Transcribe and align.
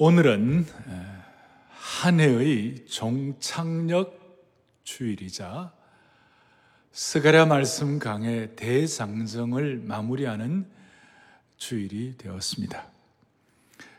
오늘은 0.00 0.64
한 1.70 2.20
해의 2.20 2.86
종착역 2.86 4.16
주일이자 4.84 5.72
스가랴 6.92 7.46
말씀 7.46 7.98
강의 7.98 8.54
대장정을 8.54 9.82
마무리하는 9.84 10.68
주일이 11.56 12.14
되었습니다. 12.16 12.86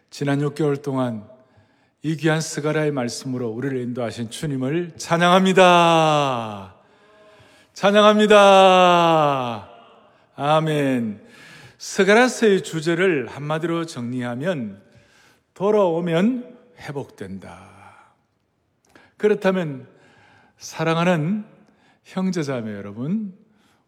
지난 0.09 0.39
6개월 0.39 0.81
동안 0.81 1.27
이 2.01 2.15
귀한 2.15 2.39
스가랴의 2.39 2.91
말씀으로 2.91 3.49
우리를 3.49 3.77
인도하신 3.81 4.29
주님을 4.29 4.93
찬양합니다. 4.95 6.75
찬양합니다. 7.73 8.39
아멘. 10.35 11.27
스가랴서의 11.77 12.63
주제를 12.63 13.27
한마디로 13.27 13.85
정리하면 13.85 14.87
돌아오면 15.59 16.57
회복된다. 16.77 18.13
그렇다면 19.17 19.89
사랑하는 20.55 21.43
형제자매 22.05 22.73
여러분, 22.73 23.33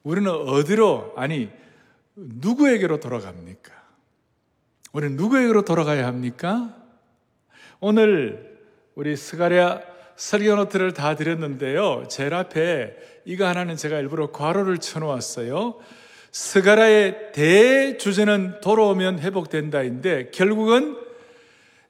우리는 0.03 0.29
어디로 0.29 1.13
아니 1.15 1.49
누구에게로 2.15 2.99
돌아갑니까? 2.99 3.71
우리는 4.91 5.15
누구에게로 5.15 5.62
돌아가야 5.62 6.07
합니까? 6.07 6.76
오늘 7.79 8.59
우리 8.95 9.15
스가랴 9.15 9.81
설교 10.17 10.53
노트를 10.57 10.91
다 10.91 11.15
드렸는데요. 11.15 12.03
제일 12.09 12.34
앞에 12.34 12.98
이거 13.23 13.48
하나는 13.48 13.77
제가 13.77 13.98
일부러 13.99 14.31
괄호를 14.31 14.79
쳐놓았어요. 14.79 15.79
스가랴의 16.34 17.31
대주제는 17.31 18.59
돌아오면 18.59 19.20
회복된다인데 19.20 20.31
결국은 20.31 21.10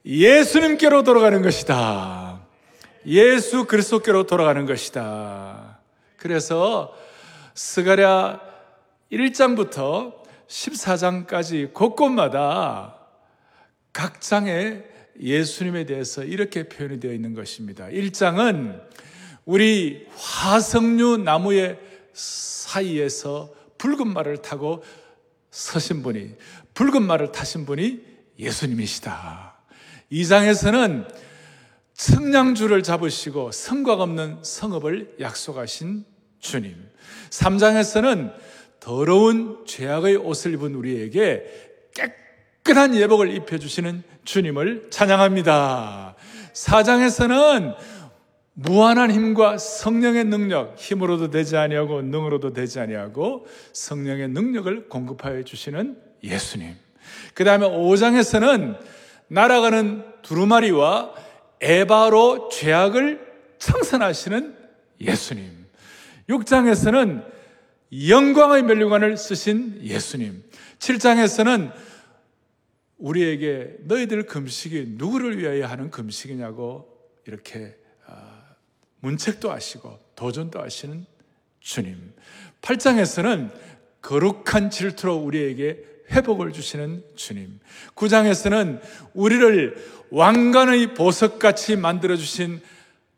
예수님께로 0.05 1.03
돌아가는 1.03 1.41
것이다. 1.41 2.41
예수 3.05 3.65
그리스도께로 3.65 4.25
돌아가는 4.25 4.65
것이다. 4.65 5.79
그래서 6.17 6.95
스가랴 7.53 8.39
1장부터 9.11 10.13
14장까지 10.47 11.73
곳곳마다 11.73 12.95
각 13.93 14.21
장에 14.21 14.83
예수님에 15.19 15.85
대해서 15.85 16.23
이렇게 16.23 16.67
표현이 16.67 16.99
되어 16.99 17.13
있는 17.13 17.33
것입니다. 17.33 17.87
1장은 17.87 18.81
우리 19.45 20.07
화석류 20.15 21.17
나무의 21.17 21.79
사이에서 22.13 23.53
붉은 23.77 24.13
말을 24.13 24.37
타고 24.37 24.83
서신 25.49 26.03
분이, 26.03 26.35
붉은 26.73 27.03
말을 27.03 27.31
타신 27.31 27.65
분이 27.65 28.01
예수님이시다. 28.39 29.50
2장에서는 30.11 31.07
청량주를 31.93 32.83
잡으시고 32.83 33.51
성곽 33.51 34.01
없는 34.01 34.39
성읍을 34.41 35.17
약속하신 35.19 36.05
주님. 36.39 36.75
3장에서는 37.29 38.33
더러운 38.79 39.63
죄악의 39.65 40.17
옷을 40.17 40.53
입은 40.53 40.73
우리에게 40.73 41.43
깨끗한 41.93 42.95
예복을 42.95 43.33
입혀주시는 43.35 44.03
주님을 44.25 44.87
찬양합니다. 44.89 46.15
4장에서는 46.53 47.75
무한한 48.53 49.11
힘과 49.11 49.57
성령의 49.57 50.25
능력, 50.25 50.77
힘으로도 50.77 51.29
되지 51.29 51.57
아니하고 51.57 52.01
능으로도 52.01 52.53
되지 52.53 52.79
아니하고 52.79 53.45
성령의 53.73 54.29
능력을 54.29 54.89
공급하여 54.89 55.43
주시는 55.43 55.97
예수님. 56.23 56.75
그 57.33 57.43
다음에 57.43 57.67
5장에서는 57.67 58.77
날아가는 59.31 60.03
두루마리와 60.23 61.15
에바로 61.61 62.49
죄악을 62.49 63.31
청산하시는 63.59 64.57
예수님. 64.99 65.67
6장에서는 66.27 67.25
영광의 68.09 68.63
멸류관을 68.63 69.15
쓰신 69.15 69.79
예수님. 69.83 70.43
7장에서는 70.79 71.71
우리에게 72.97 73.77
너희들 73.85 74.25
금식이 74.25 74.95
누구를 74.97 75.37
위하여 75.39 75.65
하는 75.65 75.89
금식이냐고 75.91 76.89
이렇게 77.25 77.77
아, 78.07 78.43
문책도 78.99 79.49
하시고 79.49 79.97
도전도 80.15 80.61
하시는 80.61 81.05
주님. 81.61 82.13
8장에서는 82.61 83.49
거룩한 84.01 84.69
질투로 84.69 85.15
우리에게 85.15 85.90
회복을 86.11 86.51
주시는 86.51 87.03
주님. 87.15 87.59
9장에서는 87.95 88.81
우리를 89.13 89.75
왕관의 90.11 90.93
보석같이 90.93 91.77
만들어주신 91.77 92.61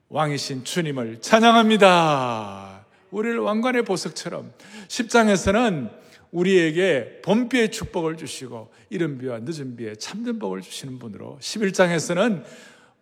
왕이신 0.10 0.64
주님을 0.64 1.22
찬양합니다. 1.22 2.86
우리를 3.12 3.40
왕관의 3.40 3.84
보석처럼. 3.84 4.54
10장에서는 4.88 5.90
우리에게 6.32 7.22
봄비의 7.24 7.72
축복을 7.72 8.18
주시고 8.18 8.72
이른 8.90 9.18
비와 9.18 9.40
늦은 9.42 9.76
비에 9.76 9.96
참된 9.96 10.40
복을 10.40 10.62
주시는 10.62 11.00
분으로 11.00 11.38
11장에서는 11.42 12.44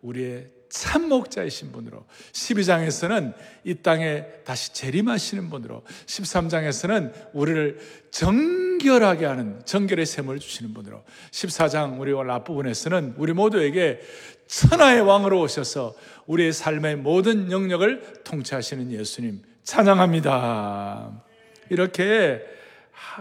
우리의 0.02 0.48
참 0.68 1.08
목자이신 1.08 1.70
분으로 1.72 2.06
12장에서는 2.32 3.34
이 3.64 3.74
땅에 3.76 4.24
다시 4.44 4.72
재림하시는 4.72 5.50
분으로 5.50 5.82
13장에서는 6.06 7.12
우리를 7.34 7.78
정 8.10 8.71
결하게 8.82 9.26
하는 9.26 9.64
정결의 9.64 10.06
샘을 10.06 10.38
주시는 10.38 10.74
분으로 10.74 11.02
14장 11.30 12.00
우리 12.00 12.12
오늘 12.12 12.30
앞부분에서는 12.32 13.14
우리 13.16 13.32
모두에게 13.32 14.00
천하의 14.46 15.00
왕으로 15.00 15.40
오셔서 15.40 15.94
우리의 16.26 16.52
삶의 16.52 16.96
모든 16.96 17.50
영역을 17.50 18.22
통치하시는 18.24 18.92
예수님 18.92 19.42
찬양합니다. 19.62 21.22
이렇게 21.70 22.42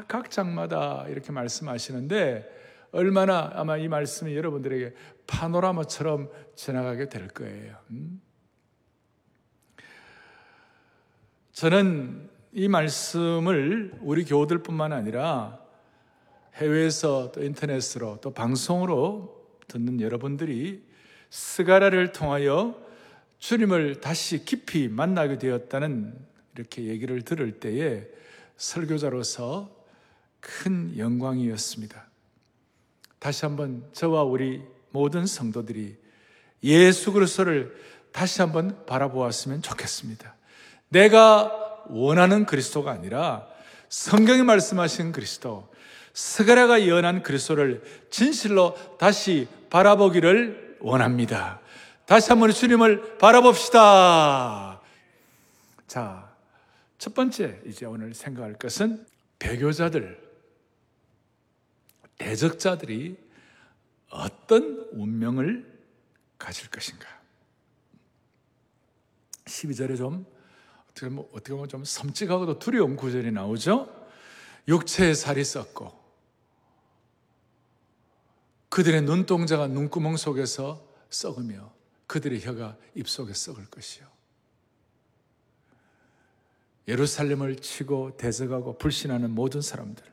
각 0.08 0.30
장마다 0.32 1.06
이렇게 1.08 1.32
말씀하시는데 1.32 2.60
얼마나 2.92 3.52
아마 3.54 3.78
이 3.78 3.88
말씀이 3.88 4.36
여러분들에게 4.36 4.94
파노라마처럼 5.28 6.30
지나가게 6.56 7.08
될 7.08 7.28
거예요. 7.30 7.76
음? 7.92 8.22
저는 11.54 12.31
이 12.53 12.67
말씀을 12.67 13.94
우리 14.01 14.25
교우들뿐만 14.25 14.91
아니라 14.91 15.59
해외에서 16.56 17.31
또 17.31 17.44
인터넷으로 17.44 18.19
또 18.22 18.34
방송으로 18.34 19.41
듣는 19.69 20.01
여러분들이 20.01 20.84
스가라를 21.29 22.12
통하여 22.12 22.75
주님을 23.39 24.01
다시 24.01 24.44
깊이 24.44 24.89
만나게 24.89 25.38
되었다는 25.38 26.13
이렇게 26.56 26.84
얘기를 26.84 27.22
들을 27.22 27.59
때에 27.59 28.06
설교자로서 28.57 29.73
큰 30.41 30.97
영광이었습니다. 30.97 32.06
다시 33.19 33.45
한번 33.45 33.85
저와 33.94 34.23
우리 34.23 34.62
모든 34.89 35.25
성도들이 35.25 35.95
예수 36.63 37.13
그리스도를 37.13 37.73
다시 38.12 38.41
한번 38.41 38.85
바라보았으면 38.85 39.62
좋겠습니다. 39.62 40.35
내가 40.89 41.61
원하는 41.90 42.46
그리스도가 42.46 42.92
아니라 42.92 43.47
성경이 43.90 44.44
말씀하신 44.44 45.12
그리스도, 45.12 45.69
스가랴가 46.14 46.81
예언한 46.81 47.24
그리스도를 47.24 47.84
진실로 48.09 48.75
다시 48.97 49.47
바라보기를 49.69 50.78
원합니다. 50.81 51.62
다시 52.06 52.30
한번 52.30 52.52
주님을 52.52 53.18
바라봅시다. 53.18 54.81
자, 55.88 56.31
첫 56.97 57.14
번째 57.14 57.62
이제 57.66 57.86
오늘 57.86 58.13
생각할 58.13 58.53
것은 58.53 59.06
배교자들, 59.40 60.22
대적자들이 62.18 63.18
어떤 64.09 64.88
운명을 64.92 65.66
가질 66.38 66.69
것인가. 66.69 67.07
12절에 69.45 69.98
좀 69.98 70.25
어떻게 70.92 71.10
보면, 71.10 71.26
어떻게 71.32 71.54
보면 71.54 71.70
좀 71.70 71.84
섬찟하고도 71.84 72.60
두려운 72.60 72.96
구절이 72.96 73.32
나오죠. 73.32 73.90
육체의 74.68 75.16
살이 75.16 75.44
썩고 75.44 76.00
그들의 78.70 79.02
눈동자가 79.02 79.68
눈구멍 79.68 80.18
속에서 80.18 80.88
썩으며 81.10 81.74
그들의 82.08 82.42
혀가 82.42 82.78
입속에 82.96 83.34
썩을 83.34 83.66
것이요. 83.66 84.06
예루살렘을 86.88 87.58
치고 87.58 88.18
대적하고 88.18 88.78
불신하는 88.78 89.32
모든 89.32 89.62
사람들. 89.62 90.04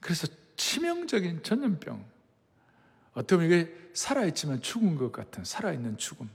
그래서 0.00 0.26
치명적인 0.56 1.42
전염병. 1.42 2.04
어떻게 3.12 3.36
보면 3.36 3.50
이게 3.50 3.90
살아있지만 3.94 4.62
죽은 4.62 4.96
것 4.96 5.12
같은 5.12 5.44
살아있는 5.44 5.98
죽음. 5.98 6.30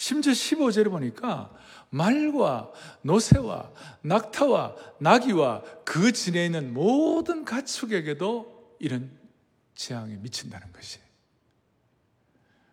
심지어 0.00 0.32
15절에 0.32 0.88
보니까 0.88 1.54
말과 1.90 2.72
노새와 3.02 3.70
낙타와 4.00 4.74
나귀와 4.98 5.62
그 5.84 6.10
진에 6.12 6.46
있는 6.46 6.72
모든 6.72 7.44
가축에게도 7.44 8.76
이런 8.78 9.10
재앙이 9.74 10.16
미친다는 10.16 10.72
것이. 10.72 11.00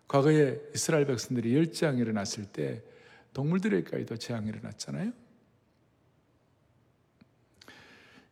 과거에 0.08 0.58
이스라엘 0.74 1.04
백성들이 1.04 1.54
열재앙이 1.54 2.00
일어났을 2.00 2.46
때 2.46 2.82
동물들에게도 3.34 4.16
재앙이 4.16 4.48
일어났잖아요. 4.48 5.12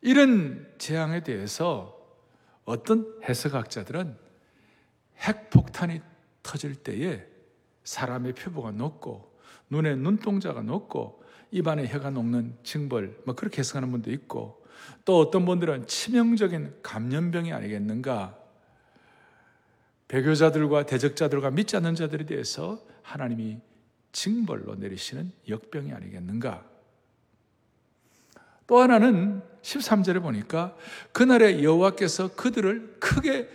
이런 0.00 0.74
재앙에 0.78 1.22
대해서 1.22 1.94
어떤 2.64 3.20
해석학자들은 3.24 4.16
핵폭탄이 5.18 6.00
터질 6.42 6.76
때에 6.76 7.35
사람의 7.86 8.34
표보가 8.34 8.72
높고 8.72 9.32
눈에 9.70 9.94
눈동자가 9.94 10.60
높고 10.60 11.24
입안에 11.52 11.86
혀가 11.86 12.10
녹는 12.10 12.58
징벌 12.62 13.22
뭐 13.24 13.34
그렇게 13.34 13.60
해석하는 13.60 13.90
분도 13.90 14.10
있고 14.10 14.62
또 15.04 15.18
어떤 15.20 15.46
분들은 15.46 15.86
치명적인 15.86 16.80
감염병이 16.82 17.52
아니겠는가 17.52 18.36
배교자들과 20.08 20.86
대적자들과 20.86 21.50
믿지 21.50 21.76
않는 21.76 21.94
자들에 21.94 22.26
대해서 22.26 22.84
하나님이 23.02 23.60
징벌로 24.12 24.74
내리시는 24.74 25.32
역병이 25.48 25.92
아니겠는가 25.92 26.64
또 28.66 28.80
하나는 28.80 29.42
13절에 29.62 30.20
보니까 30.20 30.76
그날에 31.12 31.62
여호와께서 31.62 32.34
그들을 32.34 32.96
크게 32.98 33.48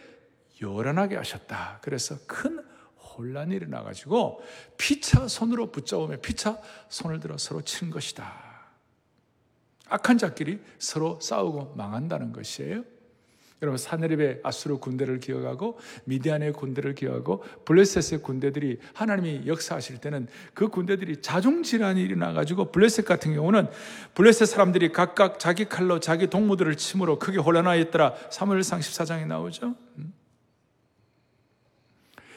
요란하게 0.62 1.18
하셨다. 1.18 1.80
그래서 1.82 2.16
큰 2.28 2.71
혼란이 3.18 3.56
일어나 3.56 3.84
가지고 3.84 4.42
피차 4.78 5.28
손으로 5.28 5.72
붙잡으며 5.72 6.18
피차 6.18 6.60
손을 6.90 7.20
들어 7.20 7.38
서로 7.38 7.62
친 7.62 7.90
것이다. 7.90 8.52
악한 9.90 10.18
자끼리 10.18 10.60
서로 10.80 11.20
싸우고 11.20 11.76
망한다는 11.76 12.32
것이에요. 12.32 12.84
여러분 13.62 13.78
사내립의 13.78 14.40
아수르 14.44 14.78
군대를 14.78 15.20
기억하고 15.20 15.78
미디안의 16.06 16.54
군대를 16.54 16.96
기억하고 16.96 17.44
블레셋의 17.66 18.24
군대들이 18.24 18.80
하나님이 18.94 19.44
역사하실 19.46 20.00
때는 20.00 20.28
그 20.56 20.70
군대들이 20.70 21.22
자중 21.22 21.62
질환이 21.62 22.02
일어나 22.02 22.34
가지고 22.34 22.72
블레셋 22.72 23.06
같은 23.06 23.36
경우는 23.36 23.68
블레셋 24.16 24.48
사람들이 24.48 24.92
각각 24.92 25.38
자기 25.38 25.66
칼로 25.66 26.00
자기 26.00 26.28
동무들을 26.28 26.76
침으로 26.76 27.20
크게 27.20 27.38
혼란하였더라. 27.38 28.16
사무엘상 28.32 28.80
14장에 28.80 29.28
나오죠. 29.28 29.76
음. 30.00 30.21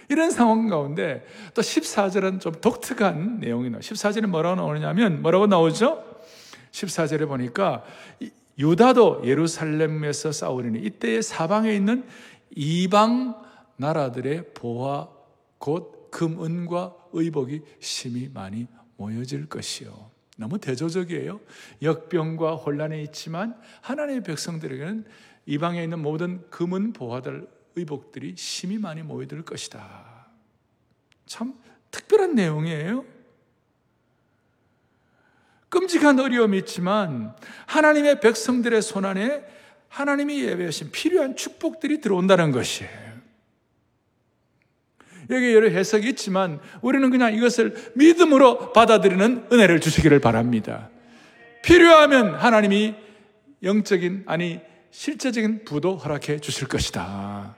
이런 0.08 0.30
상황 0.30 0.68
가운데 0.68 1.26
또 1.54 1.62
14절은 1.62 2.40
좀 2.40 2.52
독특한 2.60 3.38
내용이 3.40 3.70
나와요. 3.70 3.80
14절에 3.80 4.26
뭐라고 4.26 4.56
나오냐면 4.56 5.22
뭐라고 5.22 5.46
나오죠? 5.46 6.02
14절에 6.72 7.28
보니까 7.28 7.84
유다도 8.58 9.22
예루살렘에서 9.24 10.32
싸우리니 10.32 10.80
이때에 10.80 11.22
사방에 11.22 11.74
있는 11.74 12.04
이방 12.50 13.42
나라들의 13.76 14.54
보화 14.54 15.08
곧 15.58 16.10
금은과 16.10 16.94
의복이 17.12 17.62
심히 17.80 18.30
많이 18.32 18.66
모여질 18.96 19.48
것이요. 19.48 20.10
너무 20.36 20.58
대조적이에요. 20.58 21.40
역병과 21.82 22.56
혼란이 22.56 23.02
있지만 23.04 23.56
하나님의 23.80 24.22
백성들에게는 24.22 25.04
이방에 25.46 25.82
있는 25.82 26.00
모든 26.00 26.48
금은 26.50 26.92
보화들 26.92 27.48
의복들이 27.76 28.34
심히 28.36 28.78
많이 28.78 29.02
모여들 29.02 29.42
것이다. 29.42 30.26
참 31.26 31.54
특별한 31.90 32.34
내용이에요. 32.34 33.04
끔찍한 35.68 36.20
어려움이 36.20 36.58
있지만 36.58 37.34
하나님의 37.66 38.20
백성들의 38.20 38.80
손안에 38.80 39.44
하나님이 39.88 40.42
예배하신 40.44 40.90
필요한 40.92 41.36
축복들이 41.36 42.00
들어온다는 42.00 42.52
것이에요. 42.52 43.04
여기 45.30 45.54
여러 45.54 45.68
해석이 45.68 46.10
있지만 46.10 46.60
우리는 46.82 47.08
그냥 47.10 47.34
이것을 47.34 47.92
믿음으로 47.94 48.72
받아들이는 48.72 49.48
은혜를 49.50 49.80
주시기를 49.80 50.20
바랍니다. 50.20 50.90
필요하면 51.62 52.34
하나님이 52.34 52.94
영적인, 53.62 54.24
아니, 54.26 54.60
실제적인 54.90 55.64
부도 55.64 55.96
허락해 55.96 56.38
주실 56.40 56.68
것이다. 56.68 57.56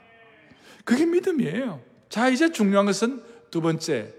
그게 0.87 1.05
믿음이에요. 1.05 1.81
자, 2.07 2.29
이제 2.29 2.49
중요한 2.49 2.85
것은 2.85 3.21
두 3.51 3.59
번째, 3.59 4.13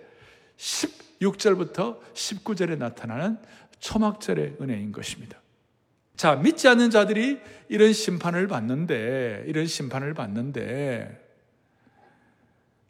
16절부터 0.58 1.98
19절에 2.12 2.76
나타나는 2.76 3.38
초막절의 3.80 4.58
은혜인 4.60 4.92
것입니다. 4.92 5.40
자, 6.14 6.34
믿지 6.36 6.68
않는 6.68 6.90
자들이 6.90 7.40
이런 7.70 7.94
심판을 7.94 8.48
받는데, 8.48 9.44
이런 9.46 9.64
심판을 9.64 10.12
받는데, 10.12 11.18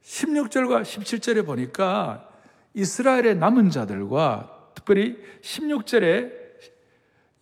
16절과 0.03 0.83
17절에 0.83 1.47
보니까 1.47 2.29
이스라엘의 2.75 3.37
남은 3.37 3.71
자들과 3.71 4.73
특별히 4.75 5.23
16절에 5.43 6.33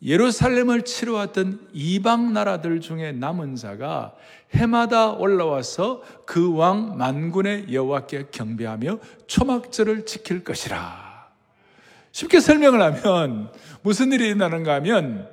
예루살렘을 0.02 0.82
치러왔던 0.82 1.70
이방 1.72 2.34
나라들 2.34 2.80
중에 2.80 3.12
남은 3.12 3.56
자가 3.56 4.14
해마다 4.54 5.10
올라와서 5.10 6.02
그 6.24 6.52
왕 6.52 6.96
만군의 6.96 7.72
여호와께 7.72 8.26
경배하며 8.30 8.98
초막절을 9.26 10.06
지킬 10.06 10.44
것이라. 10.44 11.28
쉽게 12.12 12.40
설명을 12.40 12.80
하면 12.80 13.52
무슨 13.82 14.12
일이 14.12 14.28
일어나는가 14.28 14.74
하면 14.76 15.28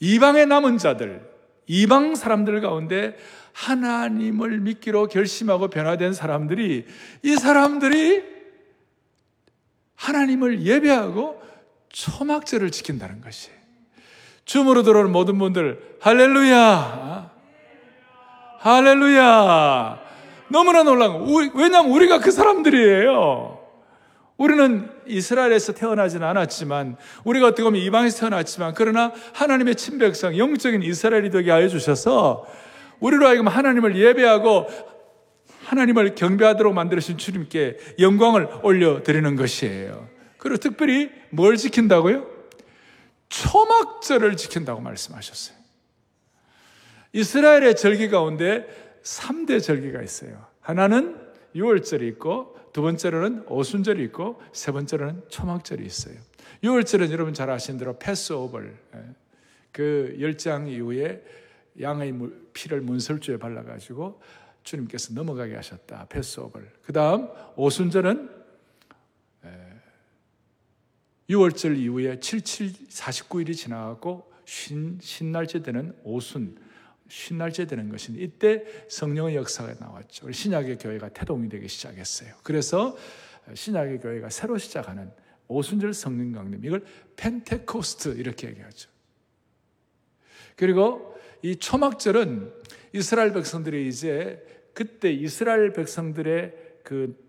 이방의 0.00 0.46
남은 0.46 0.78
자들, 0.78 1.30
이방 1.66 2.16
사람들 2.16 2.60
가운데 2.60 3.16
하나님을 3.52 4.60
믿기로 4.60 5.08
결심하고 5.08 5.68
변화된 5.68 6.12
사람들이 6.12 6.86
이 7.22 7.36
사람들이 7.36 8.24
하나님을 9.94 10.62
예배하고 10.62 11.40
초막절을 11.90 12.70
지킨다는 12.72 13.20
것이. 13.20 13.50
줌으로 14.44 14.82
들어오는 14.82 15.10
모든 15.12 15.38
분들, 15.38 15.96
할렐루야! 16.00 17.30
할렐루야! 18.58 20.00
너무나 20.48 20.82
놀라운 20.82 21.18
거. 21.18 21.50
왜냐하면 21.54 21.90
우리가 21.92 22.20
그 22.20 22.30
사람들이에요. 22.30 23.58
우리는 24.36 24.90
이스라엘에서 25.06 25.72
태어나지는 25.72 26.26
않았지만, 26.26 26.96
우리가 27.24 27.48
어떻게 27.48 27.62
보면 27.62 27.80
이방에서 27.80 28.20
태어났지만, 28.20 28.74
그러나 28.74 29.12
하나님의 29.34 29.76
친백성, 29.76 30.36
영적인 30.36 30.82
이스라엘이 30.82 31.30
되게 31.30 31.50
하여 31.50 31.68
주셔서, 31.68 32.46
우리로 33.00 33.26
하여금 33.26 33.48
하나님을 33.48 33.96
예배하고, 33.96 34.68
하나님을 35.64 36.14
경배하도록 36.14 36.74
만들으신 36.74 37.18
주님께 37.18 37.78
영광을 38.00 38.48
올려드리는 38.62 39.36
것이에요. 39.36 40.08
그리고 40.36 40.58
특별히 40.58 41.10
뭘 41.30 41.56
지킨다고요? 41.56 42.31
초막절을 43.32 44.36
지킨다고 44.36 44.82
말씀하셨어요. 44.82 45.56
이스라엘의 47.14 47.76
절기 47.76 48.10
가운데 48.10 48.66
3대 49.02 49.62
절기가 49.62 50.02
있어요. 50.02 50.46
하나는 50.60 51.18
6월절이 51.54 52.02
있고, 52.12 52.58
두 52.72 52.82
번째로는 52.82 53.44
오순절이 53.48 54.02
있고, 54.04 54.40
세 54.52 54.70
번째로는 54.70 55.24
초막절이 55.28 55.84
있어요. 55.84 56.14
6월절은 56.62 57.10
여러분 57.10 57.32
잘 57.32 57.50
아시는 57.50 57.78
대로 57.78 57.98
패스오버. 57.98 58.60
그 59.72 60.16
열장 60.20 60.68
이후에 60.68 61.24
양의 61.80 62.14
피를 62.52 62.82
문설주에 62.82 63.38
발라가지고 63.38 64.20
주님께서 64.62 65.14
넘어가게 65.14 65.54
하셨다. 65.56 66.06
패스오버. 66.08 66.60
그 66.82 66.92
다음 66.92 67.28
오순절은 67.56 68.41
6월절 71.32 71.78
이후에 71.78 72.20
77, 72.20 72.72
49일이 72.88 73.56
지나가고 73.56 74.30
신, 74.44 74.98
신날째 75.00 75.62
되는 75.62 75.94
오순, 76.04 76.56
신날째 77.08 77.66
되는 77.66 77.88
것은 77.88 78.16
이때 78.18 78.64
성령의 78.88 79.36
역사가 79.36 79.74
나왔죠. 79.80 80.30
신약의 80.30 80.78
교회가 80.78 81.10
태동이 81.10 81.48
되기 81.48 81.68
시작했어요. 81.68 82.34
그래서 82.42 82.96
신약의 83.52 84.00
교회가 84.00 84.30
새로 84.30 84.58
시작하는 84.58 85.10
오순절 85.48 85.94
성령 85.94 86.32
강림, 86.32 86.64
이걸 86.64 86.84
펜테코스트 87.16 88.16
이렇게 88.18 88.48
얘기하죠. 88.48 88.88
그리고 90.56 91.14
이 91.42 91.56
초막절은 91.56 92.52
이스라엘 92.92 93.32
백성들이 93.32 93.88
이제 93.88 94.44
그때 94.74 95.12
이스라엘 95.12 95.72
백성들의 95.72 96.54
그 96.84 97.21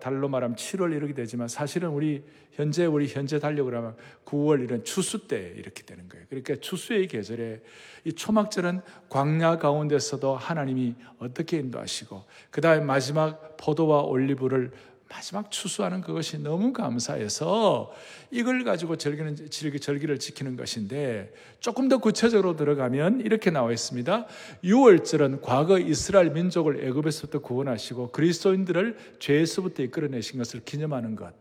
달로 0.00 0.28
말하면 0.28 0.56
7월 0.56 0.94
이렇게 0.94 1.14
되지만 1.14 1.48
사실은 1.48 1.88
우리 1.88 2.24
현재 2.52 2.84
우리 2.84 3.08
현재 3.08 3.38
달력으로 3.38 3.78
하면 3.78 3.96
9월 4.26 4.62
이런 4.62 4.84
추수 4.84 5.26
때 5.26 5.54
이렇게 5.56 5.82
되는 5.82 6.08
거예요. 6.08 6.26
그러니까 6.28 6.56
추수의 6.56 7.08
계절에 7.08 7.62
이 8.04 8.12
초막절은 8.12 8.82
광야 9.08 9.58
가운데서도 9.58 10.36
하나님이 10.36 10.94
어떻게 11.18 11.58
인도하시고 11.58 12.24
그다음에 12.50 12.84
마지막 12.84 13.56
포도와 13.56 14.02
올리브를 14.02 14.72
마지막 15.12 15.50
추수하는 15.50 16.00
그것이 16.00 16.38
너무 16.38 16.72
감사해서 16.72 17.92
이걸 18.30 18.64
가지고 18.64 18.96
절기는, 18.96 19.50
절기, 19.50 19.78
절기를 19.78 20.18
지키는 20.18 20.56
것인데 20.56 21.34
조금 21.60 21.88
더 21.90 21.98
구체적으로 21.98 22.56
들어가면 22.56 23.20
이렇게 23.20 23.50
나와 23.50 23.72
있습니다. 23.72 24.26
6월절은 24.64 25.42
과거 25.42 25.78
이스라엘 25.78 26.30
민족을 26.30 26.82
애굽에서부터 26.82 27.40
구원하시고 27.40 28.10
그리스도인들을 28.10 29.16
죄에서부터 29.18 29.82
이끌어내신 29.82 30.38
것을 30.38 30.62
기념하는 30.64 31.14
것. 31.14 31.34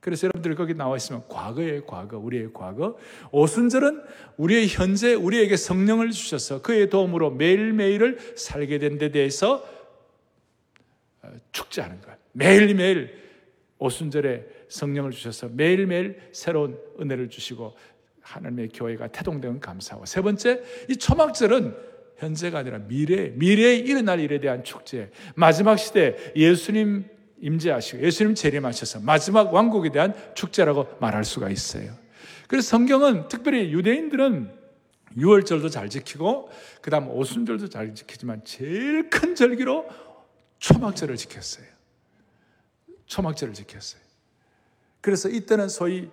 그래서 0.00 0.26
여러분들 0.28 0.54
거기 0.54 0.72
나와 0.72 0.96
있으면 0.96 1.24
과거의 1.28 1.82
과거, 1.86 2.16
우리의 2.18 2.54
과거. 2.54 2.96
오순절은 3.32 4.02
우리의 4.38 4.66
현재, 4.68 5.12
우리에게 5.12 5.58
성령을 5.58 6.10
주셔서 6.10 6.62
그의 6.62 6.88
도움으로 6.88 7.32
매일매일을 7.32 8.34
살게 8.36 8.78
된 8.78 8.96
데 8.96 9.10
대해서 9.10 9.62
어, 11.20 11.30
축제하는 11.52 12.00
거예요. 12.00 12.17
매일매일 12.38 13.18
오순절에 13.78 14.46
성령을 14.68 15.10
주셔서 15.10 15.48
매일매일 15.48 16.18
새로운 16.32 16.78
은혜를 17.00 17.28
주시고 17.28 17.76
하나님의 18.20 18.68
교회가 18.68 19.08
태동되는 19.08 19.60
감사하고 19.60 20.06
세 20.06 20.20
번째 20.20 20.62
이 20.88 20.96
초막절은 20.96 21.76
현재가 22.18 22.58
아니라 22.58 22.78
미래 22.78 23.30
미래에 23.30 23.76
일어날 23.76 24.20
일에 24.20 24.40
대한 24.40 24.64
축제 24.64 25.10
마지막 25.34 25.76
시대 25.76 26.16
예수님 26.34 27.04
임재하시고 27.40 28.02
예수님 28.02 28.34
재림하셔서 28.34 29.00
마지막 29.00 29.52
왕국에 29.54 29.90
대한 29.90 30.14
축제라고 30.34 30.86
말할 31.00 31.24
수가 31.24 31.50
있어요. 31.50 31.92
그래서 32.48 32.68
성경은 32.68 33.28
특별히 33.28 33.72
유대인들은 33.72 34.58
6월절도 35.16 35.70
잘 35.70 35.88
지키고 35.88 36.50
그다음 36.82 37.08
오순절도 37.08 37.68
잘 37.68 37.94
지키지만 37.94 38.42
제일 38.44 39.08
큰 39.10 39.34
절기로 39.34 39.88
초막절을 40.58 41.16
지켰어요. 41.16 41.77
초막절을 43.08 43.54
지켰어요. 43.54 44.00
그래서 45.00 45.28
이때는 45.28 45.68
소위 45.68 46.08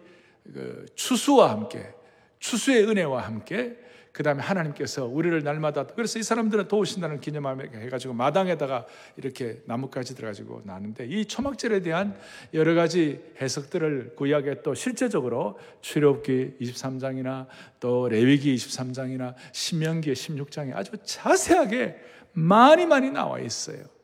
그 0.51 0.85
추수와 0.95 1.51
함께 1.51 1.93
추수의 2.39 2.87
은혜와 2.87 3.21
함께 3.21 3.77
그 4.11 4.23
다음에 4.23 4.41
하나님께서 4.41 5.05
우리를 5.05 5.43
날마다 5.43 5.85
그래서 5.87 6.17
이 6.19 6.23
사람들은 6.23 6.69
도우신다는 6.69 7.19
기념함에 7.19 7.65
해가지고 7.73 8.13
마당에다가 8.13 8.85
이렇게 9.17 9.61
나뭇가지 9.65 10.15
들어가지고 10.15 10.61
나는데 10.63 11.05
이 11.07 11.25
초막절에 11.25 11.81
대한 11.81 12.17
여러 12.53 12.75
가지 12.75 13.21
해석들을 13.41 14.15
구약에 14.15 14.61
또 14.61 14.73
실제적으로 14.73 15.59
출애굽기 15.81 16.59
23장이나 16.61 17.47
또 17.81 18.07
레위기 18.07 18.55
23장이나 18.55 19.33
신명기 19.51 20.13
16장에 20.13 20.73
아주 20.73 20.93
자세하게 21.03 21.99
많이 22.31 22.85
많이 22.85 23.11
나와 23.11 23.39
있어요. 23.39 23.94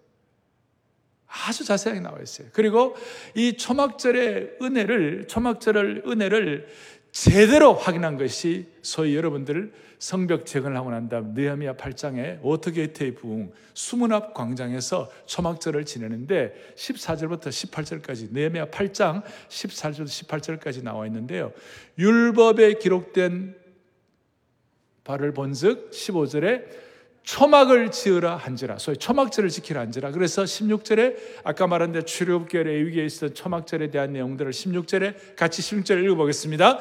아주 1.32 1.64
자세하게 1.64 2.02
나와 2.02 2.20
있어요. 2.22 2.48
그리고 2.52 2.96
이 3.36 3.56
초막절의 3.56 4.58
은혜를, 4.62 5.28
초막절을, 5.28 6.04
은혜를 6.06 6.68
제대로 7.12 7.74
확인한 7.74 8.18
것이 8.18 8.68
소위 8.82 9.16
여러분들 9.16 9.72
성벽 10.00 10.46
재건을 10.46 10.78
하고 10.78 10.90
난 10.90 11.10
다음 11.10 11.34
느헤미야 11.34 11.76
8장에 11.76 12.40
Water 12.42 12.75
Gate의 12.75 13.16
부흥 13.16 13.52
수문 13.74 14.12
앞 14.14 14.34
광장에서 14.34 15.12
초막절을 15.26 15.86
지내는데 15.86 16.74
14절부터 16.76 17.48
18절까지 17.48 18.32
느헤미야 18.32 18.68
8장 18.68 19.24
14절부터 19.50 20.26
18절까지 20.26 20.84
나와 20.84 21.06
있는데요. 21.06 21.54
율법에 22.00 22.76
기록된 22.76 23.56
바를 25.04 25.34
본즉 25.34 25.92
15절에 25.92 26.91
초막을 27.24 27.92
지으라 27.92 28.36
한지라. 28.36 28.78
소위 28.80 28.98
초막절을 28.98 29.50
지키라 29.50 29.82
한지라. 29.82 30.12
그래서 30.12 30.44
16절에 30.44 31.16
아까 31.44 31.68
말한 31.68 31.92
대 31.92 32.02
출애굽계의 32.02 32.86
위기에 32.86 33.06
있었던 33.06 33.36
초막절에 33.36 33.92
대한 33.92 34.14
내용들을 34.14 34.52
16절에 34.52 35.36
같이 35.36 35.62
16절 35.62 36.04
읽어보겠습니다. 36.04 36.80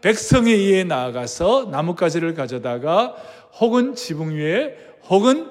백성에 0.00 0.50
의해 0.52 0.84
나아가서 0.84 1.68
나뭇가지를 1.70 2.34
가져다가 2.34 3.14
혹은 3.60 3.94
지붕 3.94 4.36
위에 4.36 4.76
혹은 5.08 5.50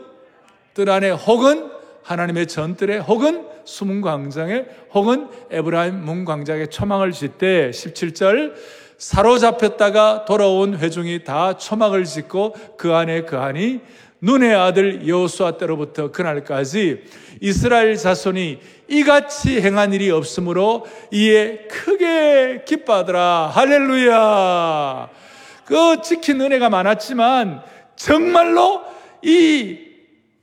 뜰 0.74 0.90
안에 0.90 1.12
혹은 1.12 1.70
하나님의 2.04 2.48
전뜰에 2.48 2.98
혹은 2.98 3.46
수문 3.66 4.02
광장에 4.02 4.66
혹은 4.94 5.28
에브라임 5.52 6.04
문 6.04 6.26
광장에 6.26 6.68
초막을 6.68 7.12
짓때 7.12 7.70
17절 7.70 8.54
사로잡혔다가 8.98 10.26
돌아온 10.26 10.78
회중이 10.78 11.24
다 11.24 11.58
초막을 11.58 12.06
짓고 12.06 12.56
그 12.78 12.94
안에 12.94 13.22
그 13.22 13.38
안이 13.38 13.82
눈의 14.22 14.54
아들 14.54 15.08
여호수아 15.08 15.58
때로부터 15.58 16.12
그날까지 16.12 17.04
이스라엘 17.42 17.96
자손이 17.96 18.60
이같이 18.90 19.62
행한 19.62 19.94
일이 19.94 20.12
없으므로 20.12 20.86
이에 21.12 21.68
크게 21.70 22.64
기뻐하더라. 22.66 23.52
할렐루야. 23.54 25.10
그 25.66 26.02
지킨 26.02 26.42
은혜가 26.42 26.70
많았지만 26.70 27.62
정말로 27.96 28.84
이 29.22 29.78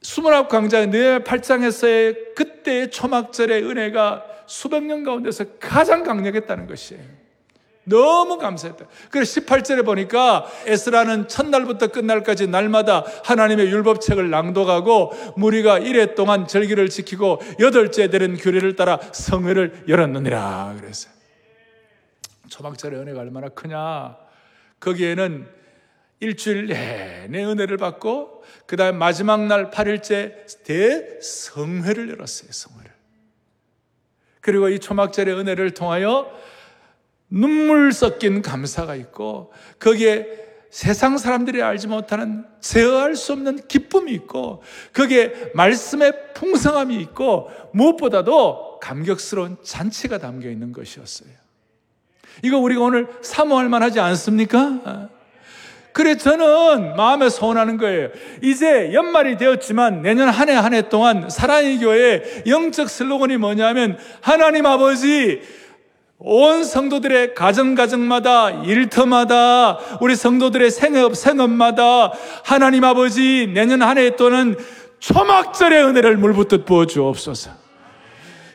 수문앞 0.00 0.48
광장 0.48 0.90
내 0.90 1.18
팔장에서의 1.24 2.34
그때의 2.36 2.90
초막절의 2.90 3.64
은혜가 3.64 4.24
수백 4.46 4.84
년 4.84 5.02
가운데서 5.02 5.44
가장 5.58 6.04
강력했다는 6.04 6.68
것이에요. 6.68 7.15
너무 7.88 8.36
감사했다. 8.38 8.84
그래서 9.10 9.40
18절에 9.40 9.84
보니까 9.84 10.46
에스라는 10.66 11.28
첫날부터 11.28 11.88
끝날까지 11.88 12.48
날마다 12.48 13.04
하나님의 13.24 13.68
율법책을 13.68 14.28
낭독하고 14.28 15.12
무리가 15.36 15.78
이래 15.78 16.14
동안 16.14 16.48
절기를 16.48 16.88
지키고 16.88 17.40
여덟째 17.60 18.08
되는 18.08 18.36
규례를 18.36 18.74
따라 18.74 18.98
성회를 19.12 19.84
열었느니라 19.88 20.74
그랬어요. 20.80 21.12
초막절의 22.48 23.00
은혜가 23.00 23.20
얼마나 23.20 23.48
크냐. 23.48 24.16
거기에는 24.80 25.46
일주일 26.18 26.66
내내 26.66 27.44
은혜를 27.44 27.76
받고 27.76 28.42
그 28.66 28.76
다음 28.76 28.98
마지막 28.98 29.46
날 29.46 29.70
8일째 29.70 30.64
대성회를 30.64 32.10
열었어요. 32.10 32.50
성회를. 32.50 32.90
그리고 34.40 34.68
이 34.68 34.80
초막절의 34.80 35.34
은혜를 35.38 35.72
통하여 35.72 36.32
눈물 37.28 37.92
섞인 37.92 38.42
감사가 38.42 38.94
있고 38.96 39.52
거기에 39.78 40.26
세상 40.70 41.16
사람들이 41.16 41.62
알지 41.62 41.88
못하는 41.88 42.44
제어할 42.60 43.16
수 43.16 43.32
없는 43.32 43.66
기쁨이 43.66 44.12
있고 44.12 44.62
거기에 44.92 45.50
말씀의 45.54 46.12
풍성함이 46.34 46.96
있고 46.96 47.48
무엇보다도 47.72 48.80
감격스러운 48.80 49.56
잔치가 49.62 50.18
담겨 50.18 50.50
있는 50.50 50.72
것이었어요. 50.72 51.30
이거 52.42 52.58
우리가 52.58 52.82
오늘 52.82 53.08
사모할 53.22 53.68
만하지 53.70 53.98
않습니까? 54.00 55.08
그래 55.92 56.16
저는 56.18 56.94
마음에 56.94 57.30
소원하는 57.30 57.78
거예요. 57.78 58.10
이제 58.42 58.92
연말이 58.92 59.38
되었지만 59.38 60.02
내년 60.02 60.28
한 60.28 60.50
해 60.50 60.54
한 60.54 60.74
해 60.74 60.90
동안 60.90 61.30
사랑의 61.30 61.78
교회 61.78 62.22
영적 62.46 62.90
슬로건이 62.90 63.38
뭐냐면 63.38 63.96
하나님 64.20 64.66
아버지 64.66 65.40
온 66.18 66.64
성도들의 66.64 67.34
가정가정마다 67.34 68.62
일터마다 68.64 69.78
우리 70.00 70.16
성도들의 70.16 70.70
생업 70.70 71.14
생업마다 71.14 72.10
하나님 72.42 72.84
아버지 72.84 73.50
내년 73.52 73.82
한 73.82 73.98
해 73.98 74.16
또는 74.16 74.56
초막절의 74.98 75.84
은혜를 75.84 76.16
물붓듯 76.16 76.64
부어 76.64 76.86
주옵소서. 76.86 77.50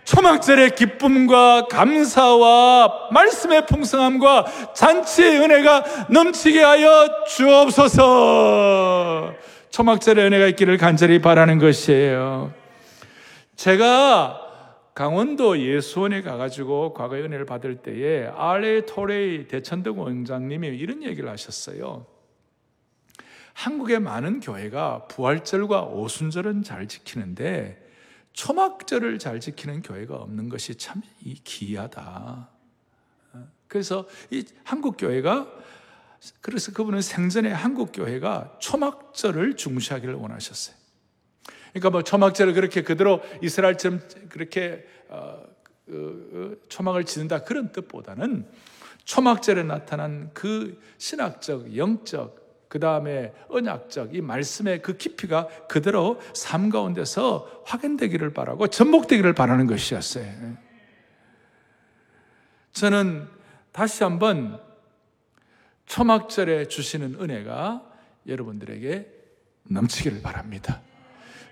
초막절의 0.06 0.76
기쁨과 0.76 1.68
감사와 1.70 3.10
말씀의 3.12 3.68
풍성함과 3.68 4.46
잔치의 4.74 5.40
은혜가 5.40 5.84
넘치게 6.10 6.62
하여 6.62 7.08
주옵소서. 7.28 9.34
초막절의 9.70 10.26
은혜가 10.26 10.48
있기를 10.48 10.78
간절히 10.78 11.22
바라는 11.22 11.60
것이에요. 11.60 12.52
제가 13.56 14.51
강원도 14.94 15.58
예수원에 15.60 16.22
가가지고 16.22 16.94
과거의 16.94 17.24
은혜를 17.24 17.46
받을 17.46 17.82
때에 17.82 18.28
알레 18.28 18.86
토레이 18.86 19.48
대천동 19.48 20.00
원장님이 20.00 20.68
이런 20.68 21.04
얘기를 21.04 21.30
하셨어요. 21.30 22.06
한국의 23.54 24.00
많은 24.00 24.40
교회가 24.40 25.08
부활절과 25.08 25.84
오순절은 25.84 26.64
잘 26.64 26.88
지키는데 26.88 27.90
초막절을 28.34 29.20
잘 29.20 29.40
지키는 29.40 29.82
교회가 29.82 30.16
없는 30.16 30.50
것이 30.50 30.76
참 30.76 31.02
기이하다. 31.44 32.50
그래서 33.68 34.08
이 34.30 34.46
한국 34.64 34.98
교회가 34.98 35.48
그래서 36.42 36.72
그분은 36.72 37.02
생전에 37.02 37.52
한국 37.52 37.92
교회가 37.94 38.58
초막절을 38.60 39.56
중시하기를 39.56 40.14
원하셨어요. 40.16 40.81
그러니까 41.74 41.90
뭐 41.90 42.02
초막절을 42.04 42.54
그렇게 42.54 42.82
그대로 42.84 43.22
이스라엘처럼 43.42 44.02
그렇게 44.30 44.86
어, 45.10 45.44
그, 45.86 46.58
어, 46.62 46.68
초막을 46.70 47.06
지는다 47.06 47.44
그런 47.44 47.72
뜻보다는 47.72 48.46
초막절에 49.04 49.64
나타난 49.64 50.30
그 50.34 50.80
신학적, 50.98 51.76
영적, 51.76 52.68
그 52.68 52.80
다음에 52.80 53.34
언약적 53.50 54.16
이 54.16 54.22
말씀의 54.22 54.82
그 54.82 54.96
깊이가 54.96 55.48
그대로 55.68 56.22
삶 56.34 56.70
가운데서 56.70 57.64
확인되기를 57.66 58.32
바라고 58.34 58.68
접목되기를 58.68 59.34
바라는 59.34 59.68
것이었어요. 59.68 60.56
저는 62.72 63.28
다시 63.74 64.04
한번 64.04 64.62
초막절에 65.86 66.70
주시는 66.70 67.18
은혜가 67.20 67.86
여러분들에게 68.28 69.08
넘치기를 69.64 70.22
바랍니다. 70.22 70.82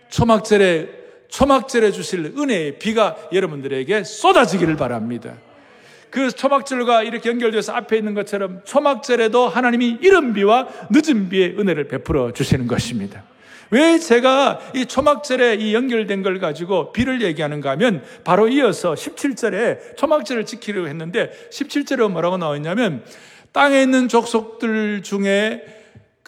초막절에 0.10 1.00
초막절에 1.30 1.92
주실 1.92 2.34
은혜의 2.38 2.80
비가 2.80 3.16
여러분들에게 3.32 4.04
쏟아지기를 4.04 4.76
바랍니다. 4.76 5.36
그 6.10 6.32
초막절과 6.32 7.04
이렇게 7.04 7.30
연결돼서 7.30 7.74
앞에 7.74 7.98
있는 7.98 8.16
것처럼 8.16 8.62
초막절에도 8.66 9.48
하나님이 9.48 10.00
이른 10.02 10.34
비와 10.34 10.68
늦은 10.90 11.30
비의 11.30 11.56
은혜를 11.60 11.88
베풀어 11.88 12.34
주시는 12.34 12.68
것입니다. 12.68 13.24
왜 13.72 14.00
제가 14.00 14.60
이 14.74 14.88
초막절에 14.88 15.56
이 15.56 15.76
연결된 15.76 16.24
걸 16.24 16.40
가지고 16.40 16.92
비를 16.92 17.22
얘기하는가 17.22 17.70
하면 17.72 18.04
바로 18.24 18.48
이어서 18.48 18.96
17절에 18.96 19.96
초막절을 19.96 20.48
지키려고 20.48 20.88
했는데 20.88 21.32
17절에 21.52 22.10
뭐라고 22.10 22.38
나왔냐면 22.38 23.04
땅에 23.52 23.84
있는 23.84 24.08
족속들 24.08 25.04
중에 25.04 25.79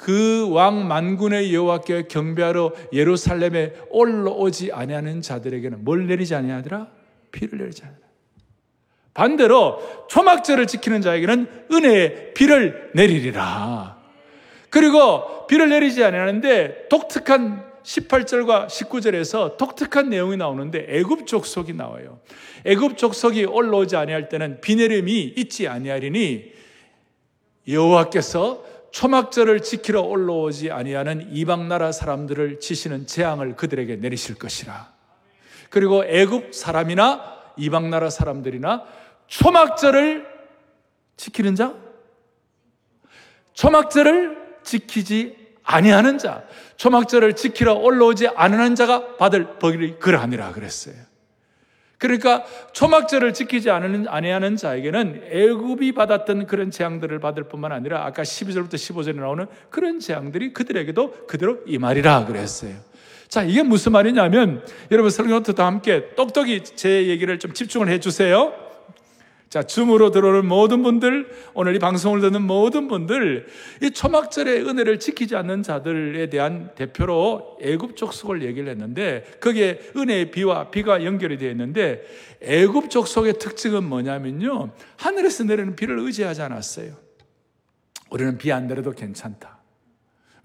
그 0.01 0.50
왕 0.51 0.88
만군의 0.88 1.53
여호와께 1.53 2.08
경배하러 2.08 2.74
예루살렘에 2.91 3.74
올라오지 3.89 4.72
아니하는 4.72 5.22
자들에게는 5.22 5.84
뭘 5.84 6.08
내리지 6.08 6.34
아니하더라? 6.34 6.88
비를 7.31 7.60
내리지 7.60 7.84
아니하더라. 7.84 8.10
반대로 9.13 10.08
초막절을 10.10 10.65
지키는 10.65 11.01
자에게는 11.01 11.65
은혜의 11.72 12.34
비를 12.34 12.89
내리리라. 12.96 14.01
그리고 14.72 15.46
비를 15.46 15.70
내리지 15.70 16.03
아니하는데 16.03 16.88
독특한 16.89 17.63
18절과 17.84 18.67
19절에서 18.67 19.58
독특한 19.58 20.10
내용이 20.10 20.36
나오는데 20.38 20.88
애굽 20.89 21.27
족속이 21.27 21.74
나와요. 21.74 22.22
애굽 22.65 22.98
족속이 22.98 23.46
올라오지 23.46 23.98
아니할 23.98 24.29
때는 24.29 24.62
비 24.62 24.75
내림이 24.75 25.34
있지 25.38 25.67
아니하리니 25.67 26.53
여호와께서 27.67 28.70
초막절을 28.91 29.62
지키러 29.62 30.01
올라오지 30.01 30.71
아니하는 30.71 31.29
이방 31.31 31.67
나라 31.67 31.91
사람들을 31.91 32.60
치시는 32.60 33.07
재앙을 33.07 33.55
그들에게 33.55 33.95
내리실 33.98 34.36
것이라. 34.36 34.91
그리고 35.69 36.03
애굽 36.05 36.53
사람이나 36.53 37.39
이방 37.57 37.89
나라 37.89 38.10
사람들이나 38.10 38.83
초막절을 39.27 40.27
지키는 41.15 41.55
자, 41.55 41.74
초막절을 43.53 44.60
지키지 44.63 45.38
아니하는 45.63 46.17
자, 46.17 46.43
초막절을 46.75 47.36
지키러 47.36 47.75
올라오지 47.75 48.27
않는 48.27 48.75
자가 48.75 49.15
받을 49.17 49.57
벌이 49.60 50.00
그러하니라 50.00 50.51
그랬어요. 50.51 50.95
그러니까 52.01 52.43
초막절을 52.74 53.31
지키지 53.34 53.70
않는 53.70 54.08
아니하는 54.08 54.55
자에게는 54.55 55.22
애굽이 55.29 55.91
받았던 55.91 56.48
그런 56.48 56.72
재앙들을 56.72 57.20
받을 57.20 57.43
뿐만 57.43 57.72
아니라 57.72 58.03
아까 58.03 58.24
12절부터 58.24 58.74
15절에 58.74 59.17
나오는 59.17 59.46
그런 59.70 60.00
재앙들이 60.00 60.51
그들에게도 60.51 61.27
그대로 61.27 61.60
이 61.67 61.77
말이라 61.77 62.25
그랬어요. 62.25 62.74
자, 63.27 63.43
이게 63.43 63.62
무슨 63.62 63.91
말이냐면 63.91 64.65
여러분 64.89 65.12
설교노트도 65.12 65.62
함께 65.62 66.15
똑똑히 66.15 66.63
제 66.63 67.05
얘기를 67.05 67.38
좀 67.38 67.53
집중을 67.53 67.88
해 67.88 68.00
주세요. 68.00 68.51
자, 69.51 69.63
줌으로 69.63 70.12
들어오는 70.12 70.48
모든 70.48 70.81
분들, 70.81 71.29
오늘 71.53 71.75
이 71.75 71.79
방송을 71.79 72.22
듣는 72.22 72.41
모든 72.41 72.88
분들, 72.88 73.48
이 73.81 73.91
초막절의 73.91 74.65
은혜를 74.65 74.98
지키지 74.98 75.36
않는 75.36 75.62
자들에 75.62 76.29
대한 76.29 76.70
대표로 76.74 77.58
애굽 77.62 77.98
족속을 77.98 78.43
얘기를 78.43 78.70
했는데, 78.70 79.25
거기에 79.41 79.81
은혜의 79.98 80.31
비와 80.31 80.72
비가 80.72 81.03
연결이 81.03 81.38
되어 81.38 81.51
있는데, 81.51 82.01
애굽 82.41 82.89
족속의 82.89 83.39
특징은 83.39 83.84
뭐냐면요. 83.84 84.72
하늘에서 84.96 85.43
내리는 85.43 85.75
비를 85.75 86.00
의지하지 86.00 86.41
않았어요. 86.43 86.93
우리는 88.10 88.38
비 88.38 88.53
안 88.53 88.67
내려도 88.67 88.91
괜찮다. 88.91 89.60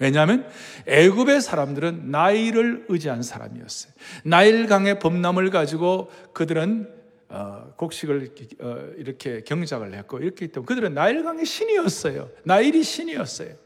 왜냐하면 0.01 0.49
애굽의 0.89 1.43
사람들은 1.43 2.11
나일을 2.11 2.87
의지한 2.89 3.23
사람이었어요. 3.23 3.93
나일강의 4.25 4.99
범람을 4.99 5.51
가지고 5.51 6.11
그들은 6.33 6.96
어, 7.29 7.73
곡식을 7.77 8.35
어, 8.61 8.93
이렇게 8.97 9.43
경작을 9.43 9.95
했고 9.95 10.19
이렇게 10.19 10.45
있던 10.47 10.65
그들은 10.65 10.95
나일강의 10.95 11.45
신이었어요. 11.45 12.31
나일이 12.45 12.83
신이었어요. 12.83 13.57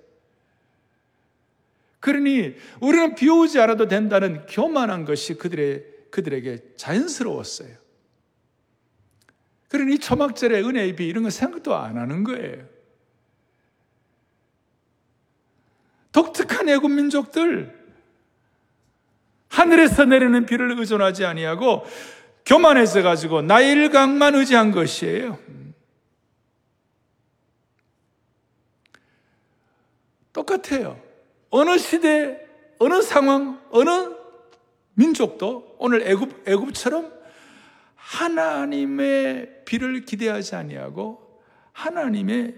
그러니 2.01 2.55
우리는 2.81 3.15
비 3.15 3.29
오지 3.29 3.61
않아도 3.61 3.87
된다는 3.87 4.47
교만한 4.47 5.05
것이 5.05 5.35
그들의 5.35 5.85
그들에게 6.11 6.75
자연스러웠어요. 6.77 7.77
그러니 9.69 9.99
초막절의 9.99 10.65
은혜의 10.65 10.97
비 10.97 11.07
이런 11.07 11.23
거 11.23 11.31
생각도 11.31 11.77
안 11.77 11.97
하는 11.97 12.25
거예요. 12.25 12.67
독특한 16.13 16.69
애국 16.69 16.91
민족들 16.91 17.79
하늘에서 19.49 20.05
내리는 20.07 20.47
비를 20.47 20.77
의존하지 20.79 21.25
아니하고 21.25 21.85
교만해져 22.47 23.03
가지고 23.03 23.43
나일강만 23.43 24.35
의지한 24.35 24.71
것이에요. 24.71 25.39
똑같아요. 30.33 31.01
어느 31.51 31.79
시대, 31.79 32.47
어느 32.79 33.03
상황, 33.03 33.61
어느 33.71 34.15
민족도 34.95 35.77
오늘 35.79 36.03
애굽 36.03 36.49
애굽처럼 36.49 37.13
하나님의 37.95 39.63
비를 39.65 40.05
기대하지 40.05 40.57
아니하고 40.57 41.43
하나님의 41.73 42.55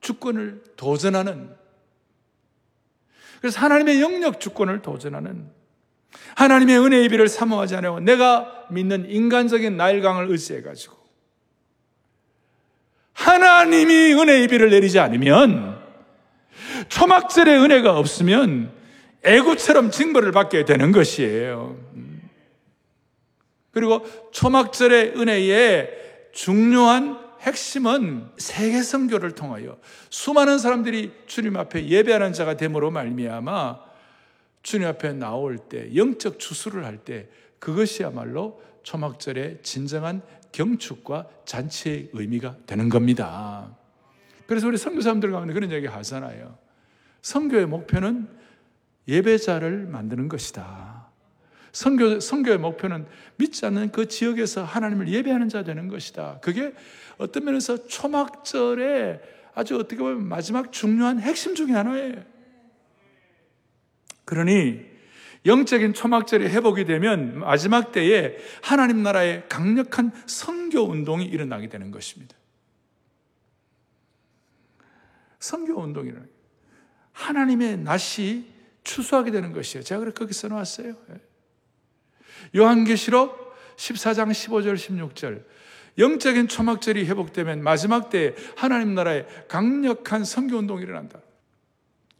주권을 0.00 0.62
도전하는 0.76 1.56
그래서 3.40 3.60
하나님의 3.60 4.00
영역 4.00 4.40
주권을 4.40 4.82
도전하는 4.82 5.50
하나님의 6.36 6.78
은혜의 6.78 7.08
비를 7.08 7.28
사모하지 7.28 7.76
않고 7.76 8.00
내가 8.00 8.66
믿는 8.70 9.10
인간적인 9.10 9.76
나일강을 9.76 10.30
의지해 10.30 10.62
가지고 10.62 10.96
하나님이 13.12 14.14
은혜의 14.14 14.48
비를 14.48 14.70
내리지 14.70 14.98
않으면 14.98 15.82
초막절의 16.88 17.58
은혜가 17.58 17.98
없으면 17.98 18.72
애구처럼 19.24 19.90
징벌을 19.90 20.32
받게 20.32 20.64
되는 20.64 20.92
것이에요. 20.92 21.76
그리고 23.72 24.06
초막절의 24.32 25.14
은혜의 25.16 25.90
중요한 26.32 27.18
핵심은 27.40 28.28
세계 28.36 28.82
선교를 28.82 29.32
통하여 29.32 29.78
수많은 30.10 30.58
사람들이 30.58 31.12
주님 31.26 31.56
앞에 31.56 31.86
예배하는 31.86 32.32
자가 32.32 32.56
됨으로 32.56 32.90
말미암아 32.90 33.87
주님 34.62 34.86
앞에 34.88 35.12
나올 35.12 35.58
때 35.58 35.94
영적 35.94 36.38
추수를 36.38 36.84
할 36.84 36.98
때 37.04 37.28
그것이야말로 37.58 38.62
초막절의 38.82 39.58
진정한 39.62 40.22
경축과 40.52 41.28
잔치의 41.44 42.10
의미가 42.12 42.56
되는 42.66 42.88
겁니다. 42.88 43.76
그래서 44.46 44.66
우리 44.66 44.78
선교사람들 44.78 45.30
가운데 45.30 45.52
그런 45.52 45.70
얘기 45.70 45.86
하잖아요. 45.86 46.56
선교의 47.20 47.66
목표는 47.66 48.28
예배자를 49.06 49.86
만드는 49.86 50.28
것이다. 50.28 51.08
선교, 51.72 52.18
선교의 52.18 52.58
목표는 52.58 53.06
믿지 53.36 53.66
않는 53.66 53.92
그 53.92 54.08
지역에서 54.08 54.64
하나님을 54.64 55.08
예배하는 55.08 55.48
자 55.48 55.62
되는 55.64 55.88
것이다. 55.88 56.38
그게 56.42 56.72
어떤 57.18 57.44
면에서 57.44 57.86
초막절의 57.86 59.20
아주 59.54 59.76
어떻게 59.76 59.96
보면 59.96 60.26
마지막 60.26 60.72
중요한 60.72 61.20
핵심 61.20 61.54
중의 61.54 61.74
하나예요. 61.74 62.22
그러니 64.28 64.84
영적인 65.46 65.94
초막절이 65.94 66.48
회복이 66.48 66.84
되면 66.84 67.38
마지막 67.38 67.92
때에 67.92 68.36
하나님 68.62 69.02
나라의 69.02 69.48
강력한 69.48 70.12
선교 70.26 70.82
운동이 70.82 71.24
일어나게 71.24 71.70
되는 71.70 71.90
것입니다. 71.90 72.36
선교 75.38 75.80
운동이라는 75.80 76.28
하나님의 77.12 77.78
낯이 77.78 78.44
추수하게 78.84 79.30
되는 79.30 79.54
것이에요. 79.54 79.82
제가 79.82 80.00
그렇게 80.00 80.18
거기 80.18 80.34
써놨어요. 80.34 80.94
예. 81.10 81.20
요한계시록 82.54 83.54
14장 83.76 84.30
15절 84.30 84.74
16절 84.74 85.42
영적인 85.96 86.48
초막절이 86.48 87.06
회복되면 87.06 87.62
마지막 87.62 88.10
때에 88.10 88.34
하나님 88.56 88.94
나라의 88.94 89.26
강력한 89.48 90.24
선교 90.24 90.58
운동이 90.58 90.82
일어난다. 90.82 91.18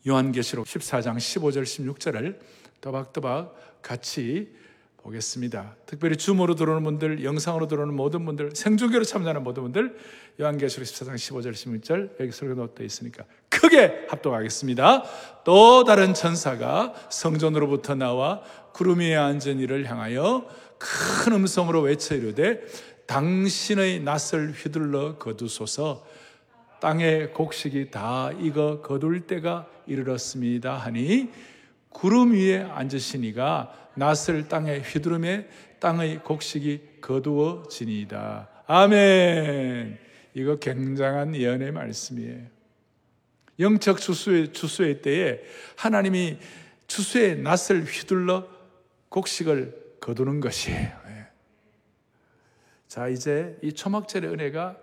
요한계시록 0.07 0.67
14장 0.67 1.17
15절 1.17 1.63
16절을 1.65 2.39
또박또박 2.81 3.83
같이 3.83 4.53
보겠습니다. 4.99 5.77
특별히 5.87 6.17
줌으로 6.17 6.55
들어오는 6.55 6.83
분들, 6.85 7.25
영상으로 7.25 7.67
들어오는 7.67 7.95
모든 7.95 8.27
분들, 8.27 8.51
생중계로 8.55 9.05
참여하는 9.05 9.43
모든 9.43 9.63
분들, 9.65 9.97
요한계시록 10.41 10.87
14장 10.87 11.15
15절 11.15 11.53
16절 11.53 12.21
여기 12.21 12.31
설교 12.31 12.55
놓여 12.55 12.69
있으니까 12.81 13.25
크게 13.49 14.07
합독하겠습니다. 14.09 15.05
또 15.45 15.85
다른 15.85 16.15
천사가 16.15 16.95
성전으로부터 17.11 17.95
나와 17.95 18.43
구름 18.73 19.01
위에 19.01 19.17
앉은 19.17 19.59
이를 19.59 19.91
향하여 19.91 20.47
큰 20.79 21.33
음성으로 21.33 21.81
외쳐 21.81 22.15
이르되 22.15 22.61
당신의 23.07 24.01
낯을 24.01 24.53
휘둘러 24.53 25.17
거두소서 25.17 26.05
땅의 26.81 27.33
곡식이 27.33 27.91
다 27.91 28.31
익어 28.33 28.83
거둘 28.83 29.27
때가 29.27 29.69
이르렀습니다 29.87 30.77
하니 30.77 31.31
구름 31.89 32.33
위에 32.33 32.63
앉으시니가 32.63 33.91
낯을 33.95 34.49
땅에 34.49 34.79
휘두르매 34.79 35.47
땅의 35.81 36.21
곡식이 36.25 37.01
거두어지니이다. 37.01 38.49
아멘. 38.67 39.99
이거 40.35 40.57
굉장한 40.57 41.35
예언의 41.35 41.73
말씀이에요. 41.73 42.47
영적 43.59 43.99
주수의, 44.01 44.53
주수의 44.53 45.03
때에 45.03 45.41
하나님이 45.77 46.39
주수의 46.87 47.39
낯을 47.39 47.85
휘둘러 47.85 48.47
곡식을 49.09 49.97
거두는 50.01 50.41
것이에요. 50.41 50.79
예. 51.09 51.27
자, 52.87 53.09
이제 53.09 53.59
이 53.63 53.73
초막절의 53.73 54.31
은혜가 54.31 54.77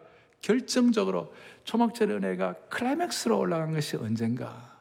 결정적으로 0.45 1.33
초막절의 1.63 2.17
은혜가 2.17 2.53
클라이맥스로 2.69 3.39
올라간 3.39 3.73
것이 3.73 3.97
언젠가? 3.97 4.79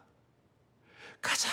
가장 1.22 1.50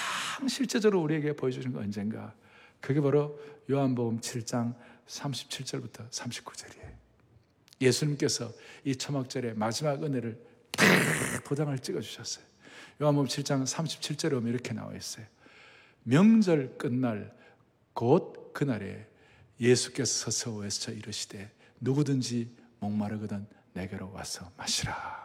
실제적으로 0.49 1.01
우리에게 1.01 1.33
보여주는 1.33 1.71
건 1.71 1.83
언젠가? 1.83 2.35
그게 2.81 2.99
바로 2.99 3.39
요한복음 3.69 4.19
7장 4.19 4.75
37절부터 5.07 6.09
39절이에요. 6.09 6.91
예수님께서 7.79 8.51
이 8.83 8.97
초막절의 8.97 9.53
마지막 9.55 10.03
은혜를 10.03 10.37
탁 10.71 10.87
도장을 11.45 11.79
찍어 11.79 12.01
주셨어요. 12.01 12.43
요한복음 13.01 13.29
7장 13.29 13.63
37절에 13.63 14.31
보면 14.31 14.51
이렇게 14.51 14.73
나와 14.73 14.93
있어요. 14.93 15.25
명절 16.03 16.77
끝날 16.77 17.33
곧 17.93 18.51
그날에 18.51 19.07
예수께서 19.57 20.25
서서워서 20.25 20.91
이르시되 20.91 21.49
누구든지 21.79 22.53
목마르거든 22.79 23.60
내게로 23.73 24.11
와서 24.13 24.49
마시라. 24.57 25.21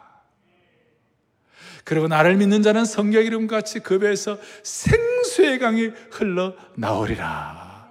그리고 1.84 2.08
나를 2.08 2.36
믿는 2.36 2.62
자는 2.62 2.84
성경 2.84 3.24
이름 3.24 3.46
같이 3.46 3.80
그 3.80 3.98
배에서 3.98 4.38
생수의 4.62 5.58
강이 5.58 5.92
흘러 6.10 6.54
나오리라. 6.74 7.88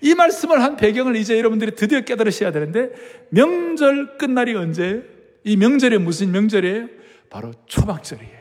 이 0.00 0.14
말씀을 0.14 0.62
한 0.62 0.76
배경을 0.76 1.16
이제 1.16 1.36
여러분들이 1.36 1.74
드디어 1.74 2.02
깨달으셔야 2.02 2.52
되는데 2.52 2.90
명절 3.30 4.18
끝날이 4.18 4.54
언제? 4.54 5.02
이 5.42 5.56
명절이 5.56 5.98
무슨 5.98 6.30
명절이에요? 6.30 6.88
바로 7.30 7.52
초막절이에요. 7.66 8.38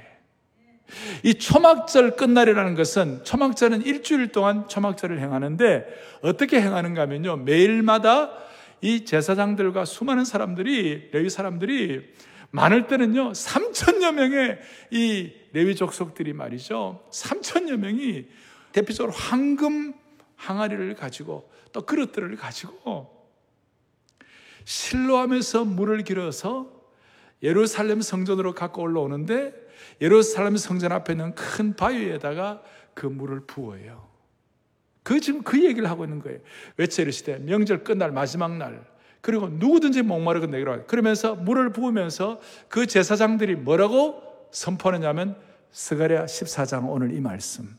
이 1.23 1.33
초막절 1.33 2.15
끝날이라는 2.15 2.75
것은 2.75 3.23
초막절은 3.23 3.85
일주일 3.85 4.31
동안 4.31 4.67
초막절을 4.67 5.19
행하는데 5.19 5.85
어떻게 6.21 6.61
행하는가 6.61 7.01
하면요. 7.01 7.37
매일마다 7.37 8.31
이 8.81 9.05
제사장들과 9.05 9.85
수많은 9.85 10.25
사람들이 10.25 11.09
레위 11.11 11.29
사람들이 11.29 12.13
많을 12.51 12.87
때는요 12.87 13.31
3천여 13.31 14.13
명의 14.13 14.59
이 14.91 15.31
레위 15.53 15.75
족속들이 15.75 16.33
말이죠 16.33 17.03
3천여 17.11 17.77
명이 17.77 18.25
대표적으로 18.71 19.13
황금 19.13 19.93
항아리를 20.35 20.93
가지고 20.95 21.49
또 21.73 21.85
그릇들을 21.85 22.35
가지고 22.35 23.17
실로하면서 24.65 25.65
물을 25.65 26.03
길어서 26.03 26.71
예루살렘 27.43 28.01
성전으로 28.01 28.53
갖고 28.53 28.81
올라오는데 28.81 29.53
예루살렘 30.01 30.57
성전 30.57 30.91
앞에 30.91 31.13
있는 31.13 31.35
큰 31.35 31.75
바위에다가 31.75 32.61
그 32.93 33.05
물을 33.05 33.41
부어요. 33.41 34.06
그 35.07 35.21
지금 35.21 35.41
그 35.41 35.63
얘기를 35.63 35.89
하고 35.89 36.03
있는 36.03 36.19
거예요. 36.19 36.37
외쳐 36.75 37.01
이르시되 37.01 37.37
명절 37.37 37.85
끝날 37.85 38.11
마지막 38.11 38.57
날 38.57 38.83
그리고 39.21 39.47
누구든지 39.47 40.01
목마르고 40.01 40.47
내기로 40.47 40.83
그러면서 40.85 41.33
물을 41.33 41.71
부으면서 41.71 42.41
그 42.67 42.85
제사장들이 42.85 43.55
뭐라고 43.55 44.21
선포하느냐면 44.51 45.37
스가랴 45.71 46.25
14장 46.25 46.89
오늘 46.89 47.13
이 47.13 47.21
말씀. 47.21 47.77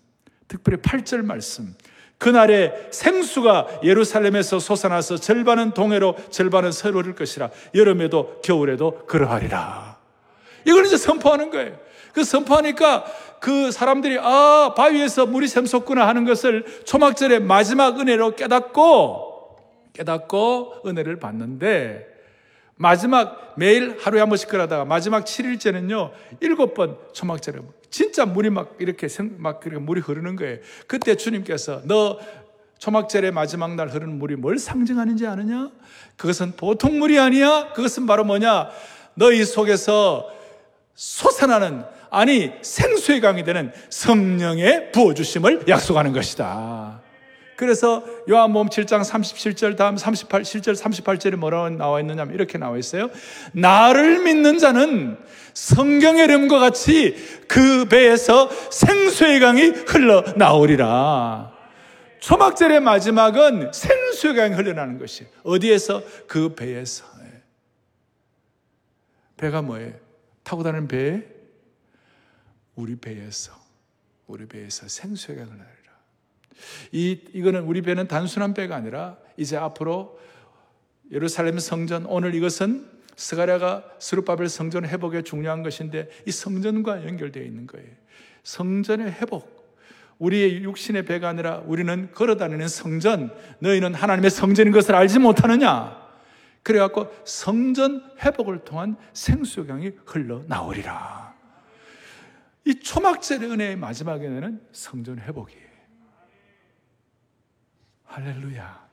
특별히 0.48 0.78
8절 0.78 1.22
말씀. 1.22 1.74
그날에 2.16 2.88
생수가 2.92 3.80
예루살렘에서 3.84 4.58
솟아나서 4.58 5.18
절반은 5.18 5.72
동해로 5.72 6.16
절반은 6.30 6.72
서로를 6.72 7.14
것이라 7.14 7.50
여름에도 7.74 8.40
겨울에도 8.42 9.04
그러하리라. 9.04 9.98
이걸 10.64 10.86
이제 10.86 10.96
선포하는 10.96 11.50
거예요. 11.50 11.87
그 12.18 12.24
선포하니까 12.24 13.04
그 13.38 13.70
사람들이 13.70 14.18
아 14.20 14.74
바위에서 14.76 15.26
물이 15.26 15.46
샘솟구나 15.46 16.08
하는 16.08 16.24
것을 16.24 16.64
초막절의 16.84 17.42
마지막 17.42 18.00
은혜로 18.00 18.34
깨닫고 18.34 19.56
깨닫고 19.92 20.82
은혜를 20.84 21.20
받는데 21.20 22.08
마지막 22.74 23.54
매일 23.56 23.96
하루에 24.00 24.18
한 24.18 24.28
번씩 24.28 24.48
그러다가 24.48 24.84
마지막 24.84 25.24
7일째는요 25.24 26.10
일곱 26.40 26.74
번 26.74 26.98
초막절에 27.12 27.60
진짜 27.88 28.26
물이 28.26 28.50
막 28.50 28.74
이렇게 28.80 29.06
막 29.36 29.60
그렇게 29.60 29.78
물이 29.78 30.00
흐르는 30.00 30.34
거예요. 30.34 30.58
그때 30.88 31.14
주님께서 31.14 31.82
너 31.84 32.18
초막절의 32.78 33.30
마지막 33.30 33.76
날 33.76 33.88
흐르는 33.90 34.18
물이 34.18 34.34
뭘 34.34 34.58
상징하는지 34.58 35.24
아느냐? 35.24 35.70
그것은 36.16 36.56
보통 36.56 36.98
물이 36.98 37.16
아니야. 37.16 37.72
그것은 37.74 38.06
바로 38.06 38.24
뭐냐? 38.24 38.70
너희 39.14 39.44
속에서 39.44 40.28
솟아나는 40.94 41.84
아니 42.10 42.52
생수의 42.62 43.20
강이 43.20 43.44
되는 43.44 43.72
성령의 43.90 44.92
부어주심을 44.92 45.64
약속하는 45.68 46.12
것이다. 46.12 47.02
그래서 47.56 48.04
요한복음 48.30 48.68
7장 48.68 49.02
37절 49.02 49.76
다음 49.76 49.96
38 49.96 50.42
7절 50.42 50.76
38절에 50.76 51.34
뭐라고 51.36 51.70
나와 51.70 52.00
있느냐면 52.00 52.34
이렇게 52.34 52.56
나와 52.56 52.78
있어요. 52.78 53.10
나를 53.52 54.22
믿는 54.22 54.58
자는 54.58 55.18
성경의 55.54 56.24
이름과 56.24 56.60
같이 56.60 57.16
그 57.48 57.86
배에서 57.86 58.48
생수의 58.70 59.40
강이 59.40 59.62
흘러 59.88 60.22
나오리라. 60.36 61.52
초막절의 62.20 62.80
마지막은 62.80 63.72
생수의 63.72 64.36
강이 64.36 64.54
흘러나는 64.54 64.98
것이 64.98 65.26
어디에서 65.42 66.02
그 66.28 66.54
배에서 66.54 67.04
배가 69.38 69.62
뭐예요? 69.62 69.92
타고 70.42 70.62
다니는 70.62 70.88
배 70.88 71.22
우리 72.78 72.94
배에서 72.94 73.52
우리 74.28 74.46
배에서 74.46 74.86
생수의 74.86 75.38
강을 75.38 75.50
나리라. 75.50 75.68
이 76.92 77.20
이거는 77.32 77.64
우리 77.64 77.82
배는 77.82 78.06
단순한 78.06 78.54
배가 78.54 78.76
아니라 78.76 79.18
이제 79.36 79.56
앞으로 79.56 80.20
예루살렘 81.10 81.58
성전 81.58 82.06
오늘 82.06 82.36
이것은 82.36 82.88
스가랴가 83.16 83.96
스루바벨 83.98 84.48
성전 84.48 84.86
회복에 84.86 85.22
중요한 85.22 85.64
것인데 85.64 86.08
이 86.24 86.30
성전과 86.30 87.04
연결되어 87.04 87.42
있는 87.42 87.66
거예요. 87.66 87.88
성전의 88.44 89.10
회복. 89.12 89.58
우리의 90.20 90.62
육신의 90.62 91.04
배가 91.04 91.28
아니라 91.28 91.58
우리는 91.66 92.12
걸어다니는 92.12 92.68
성전. 92.68 93.34
너희는 93.58 93.94
하나님의 93.94 94.30
성전인 94.30 94.72
것을 94.72 94.94
알지 94.94 95.18
못하느냐? 95.18 96.06
그래갖고 96.62 97.12
성전 97.24 98.04
회복을 98.20 98.60
통한 98.64 98.96
생수경이 99.14 99.92
흘러나오리라. 100.06 101.27
이 102.68 102.80
초막절의 102.80 103.50
은혜의 103.50 103.76
마지막에는 103.76 104.60
성전 104.72 105.18
회복이에요. 105.18 105.68
할렐루야. 108.04 108.88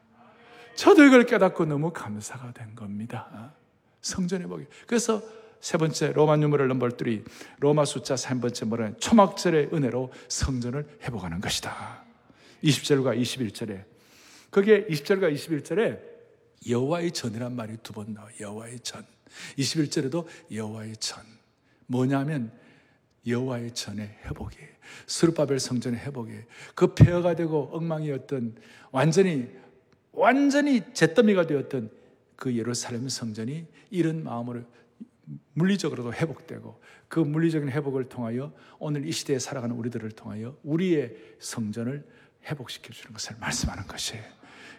저도 0.75 1.03
이걸 1.03 1.25
깨닫고 1.25 1.65
너무 1.65 1.91
감사가 1.91 2.53
된 2.53 2.73
겁니다. 2.73 3.53
성전 3.99 4.41
회복이. 4.43 4.65
그래서 4.87 5.21
세 5.59 5.77
번째 5.77 6.13
로마 6.13 6.37
유물을 6.37 6.69
넘버 6.69 6.91
3 6.91 7.25
로마 7.59 7.83
숫자 7.83 8.15
3번째 8.15 8.65
뭐라는 8.65 8.97
초막절의 8.97 9.71
은혜로 9.73 10.13
성전을 10.29 10.99
회복하는 11.01 11.41
것이다. 11.41 12.01
20절과 12.63 13.19
21절에 13.21 13.83
거기에 14.51 14.85
20절과 14.85 15.33
21절에 15.35 15.99
여호와의 16.69 17.11
전이란 17.11 17.53
말이 17.53 17.75
두 17.83 17.91
번 17.91 18.13
나와. 18.13 18.29
여호와의 18.39 18.79
전. 18.79 19.05
21절에도 19.57 20.25
여호와의 20.53 20.95
전. 20.95 21.21
뭐냐면 21.87 22.63
여호와의 23.27 23.73
전의 23.73 24.07
회복이 24.25 24.57
스루바벨 25.07 25.59
성전의 25.59 25.99
회복이 26.01 26.31
그 26.75 26.93
폐허가 26.93 27.35
되고 27.35 27.69
엉망이었던 27.73 28.55
완전히 28.91 29.49
완전히 30.11 30.81
잿더미가 30.93 31.47
되었던 31.47 31.89
그 32.35 32.55
예루살렘 32.55 33.07
성전이 33.09 33.65
이런 33.89 34.23
마음으로 34.23 34.61
물리적으로도 35.53 36.13
회복되고 36.13 36.79
그 37.07 37.19
물리적인 37.19 37.69
회복을 37.69 38.09
통하여 38.09 38.53
오늘 38.79 39.07
이 39.07 39.11
시대에 39.11 39.39
살아가는 39.39 39.75
우리들을 39.75 40.11
통하여 40.11 40.57
우리의 40.63 41.15
성전을 41.39 42.05
회복시켜 42.45 42.93
주는 42.93 43.13
것을 43.13 43.35
말씀하는 43.39 43.87
것이에요. 43.87 44.23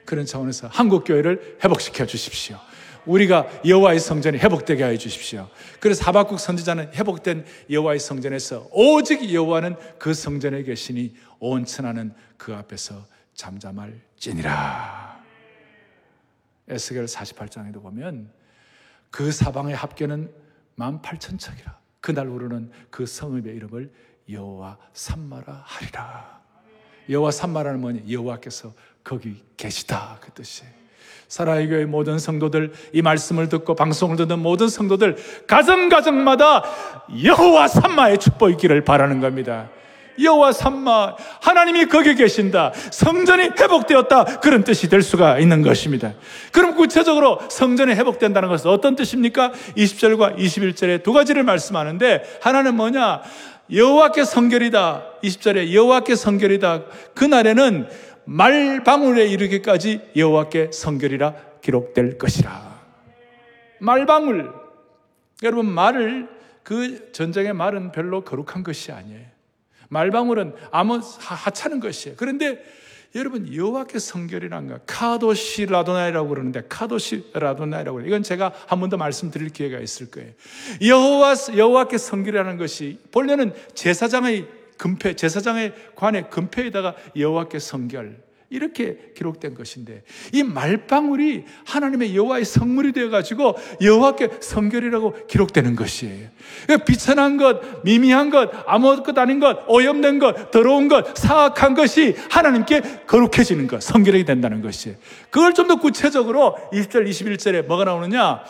그런 0.05 0.25
차원에서 0.25 0.69
한국 0.69 1.05
교회를 1.05 1.59
회복시켜 1.63 2.07
주십시오. 2.07 2.59
우리가 3.07 3.47
여호와의 3.65 4.01
성전이 4.01 4.39
회복되게 4.39 4.83
하여 4.83 4.97
주십시오. 4.97 5.49
그래서 5.81 6.05
하박국 6.05 6.39
선지자는 6.39 6.93
회복된 6.93 7.45
여호와의 7.71 8.01
성전에서 8.01 8.69
오직 8.73 9.33
여호와는 9.33 9.77
그 9.99 10.13
성전에 10.13 10.63
계시니 10.63 11.15
온 11.39 11.65
천하는 11.65 12.13
그 12.37 12.55
앞에서 12.55 13.07
잠잠할지니라. 13.35 15.25
에스겔 16.69 17.05
48장에도 17.05 17.81
보면 17.81 18.31
그 19.11 19.31
사방의 19.31 19.77
합계는 19.77 20.33
18,000척이라. 20.79 21.77
그날 22.01 22.27
우르는 22.27 22.71
그 22.91 23.07
성읍의 23.07 23.55
이름을 23.57 23.93
여호와 24.29 24.79
삼마라 24.93 25.63
하리라. 25.65 26.41
여호와 27.09 27.31
삼마라는 27.31 27.81
뭐냐? 27.81 28.01
여호와께서 28.11 28.73
거기 29.05 29.43
계시다 29.57 30.19
그 30.21 30.33
뜻이에요. 30.33 30.86
사랑의 31.29 31.69
교회 31.69 31.85
모든 31.85 32.19
성도들 32.19 32.73
이 32.93 33.03
말씀을 33.03 33.49
듣고 33.49 33.75
방송을 33.75 34.17
듣는 34.17 34.39
모든 34.39 34.69
성도들 34.69 35.17
가정 35.47 35.89
가정마다 35.89 36.63
여호와 37.23 37.69
삼마의 37.69 38.19
축복이 38.19 38.53
있기를 38.55 38.85
바라는 38.85 39.21
겁니다. 39.21 39.69
여호와 40.23 40.53
삼마 40.53 41.15
하나님이 41.41 41.87
거기 41.87 42.15
계신다. 42.15 42.73
성전이 42.91 43.51
회복되었다. 43.59 44.25
그런 44.41 44.65
뜻이 44.65 44.89
될 44.89 45.03
수가 45.03 45.39
있는 45.39 45.63
것입니다. 45.63 46.15
그럼 46.53 46.75
구체적으로 46.75 47.41
성전이 47.51 47.93
회복된다는 47.93 48.49
것은 48.49 48.71
어떤 48.71 48.97
뜻입니까? 48.97 49.53
20절과 49.77 50.39
21절에 50.39 51.03
두 51.03 51.13
가지를 51.13 51.43
말씀하는데 51.43 52.39
하나는 52.41 52.75
뭐냐? 52.77 53.23
여호와께 53.73 54.25
성결이다. 54.25 55.03
20절에 55.25 55.73
여호와께 55.73 56.15
성결이다. 56.15 56.83
그 57.15 57.25
날에는 57.25 57.89
말방울에 58.27 59.27
이르기까지 59.27 60.11
여호와께 60.17 60.71
성결이라 60.73 61.35
기록될 61.63 62.19
것이라. 62.19 62.77
말방울. 63.81 64.53
여러분 65.43 65.67
말을 65.67 66.29
그 66.63 67.13
전쟁의 67.13 67.53
말은 67.53 67.93
별로 67.93 68.23
거룩한 68.23 68.63
것이 68.65 68.91
아니에요. 68.93 69.25
말방울은 69.89 70.55
아무 70.71 71.01
하찮은 71.21 71.81
것이에요. 71.81 72.17
그런데 72.19 72.63
여러분 73.15 73.55
여호와께 73.55 73.99
성결이란 73.99 74.67
거 74.69 74.81
카도시 74.87 75.67
라도나이라고 75.67 76.29
그러는데 76.29 76.63
카도시 76.69 77.31
라도나이라고 77.33 77.97
그래요. 77.97 78.09
이건 78.09 78.23
제가 78.23 78.53
한 78.67 78.81
번 78.81 78.91
더 78.91 78.97
말씀드릴 78.97 79.51
기회가 79.51 79.79
있을 79.79 80.11
거예요. 80.11 80.33
여호와 80.85 81.35
여호와께 81.57 81.99
성결이라는 81.99 82.59
것이 82.59 82.99
본래는 83.13 83.55
제사장의 83.75 84.47
금패 84.77 85.17
제사장의 85.17 85.75
관에 85.95 86.23
금패에다가 86.23 86.95
여호와께 87.17 87.59
성결 87.59 88.27
이렇게 88.49 89.13
기록된 89.17 89.55
것인데 89.55 90.05
이 90.33 90.45
말방울이 90.45 91.45
하나님의 91.67 92.15
여호와의 92.17 92.45
성물이 92.45 92.93
되어 92.93 93.11
가지고 93.11 93.57
여호와께 93.81 94.39
성결이라고 94.41 95.27
기록되는 95.27 95.75
것이에요. 95.75 96.29
그러니까 96.65 96.85
비천한 96.85 97.39
것, 97.39 97.83
미미한 97.83 98.31
것, 98.31 98.51
아무것도 98.67 99.21
아닌 99.21 99.41
것, 99.41 99.65
오염된 99.67 100.21
것, 100.21 100.53
더러운 100.53 100.87
것, 100.87 101.17
사악한 101.17 101.75
것이 101.75 102.15
하나님께 102.31 103.05
거룩해지는 103.07 103.67
것, 103.67 103.83
성결이 103.83 104.25
된다는 104.25 104.63
것이에요. 104.63 104.97
그걸 105.31 105.53
좀 105.53 105.67
더 105.67 105.81
구체적으로 105.81 106.57
20절, 106.73 107.09
21절에 107.09 107.67
뭐가 107.67 107.83
나오느냐? 107.83 108.45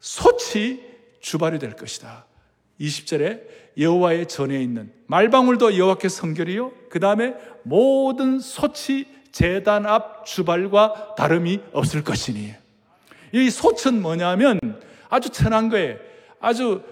소치 0.00 0.82
주발이 1.20 1.58
될 1.58 1.76
것이다. 1.76 2.24
20절에 2.80 3.40
여호와의 3.78 4.26
전에 4.26 4.62
있는 4.62 4.92
말방울도 5.06 5.76
여호와께 5.76 6.08
성결이요. 6.08 6.72
그 6.90 7.00
다음에 7.00 7.34
모든 7.62 8.38
소치 8.38 9.06
재단 9.32 9.86
앞 9.86 10.26
주발과 10.26 11.14
다름이 11.16 11.60
없을 11.72 12.04
것이니. 12.04 12.54
이 13.32 13.50
소천 13.50 14.00
뭐냐면 14.00 14.60
아주 15.08 15.30
천한 15.30 15.68
거예요. 15.68 15.96
아주 16.40 16.82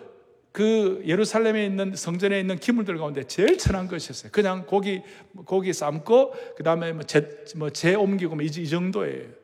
그 0.50 1.02
예루살렘에 1.06 1.64
있는 1.64 1.94
성전에 1.96 2.38
있는 2.38 2.58
기물들 2.58 2.98
가운데 2.98 3.24
제일 3.24 3.56
천한 3.58 3.88
것이었어요. 3.88 4.30
그냥 4.32 4.66
고기 4.66 5.02
고기 5.46 5.72
삶고 5.72 6.34
그 6.56 6.62
다음에 6.62 6.92
뭐재 6.92 7.28
뭐 7.56 7.70
재 7.70 7.94
옮기고 7.94 8.34
뭐 8.34 8.44
이, 8.44 8.46
이 8.46 8.68
정도예요. 8.68 9.41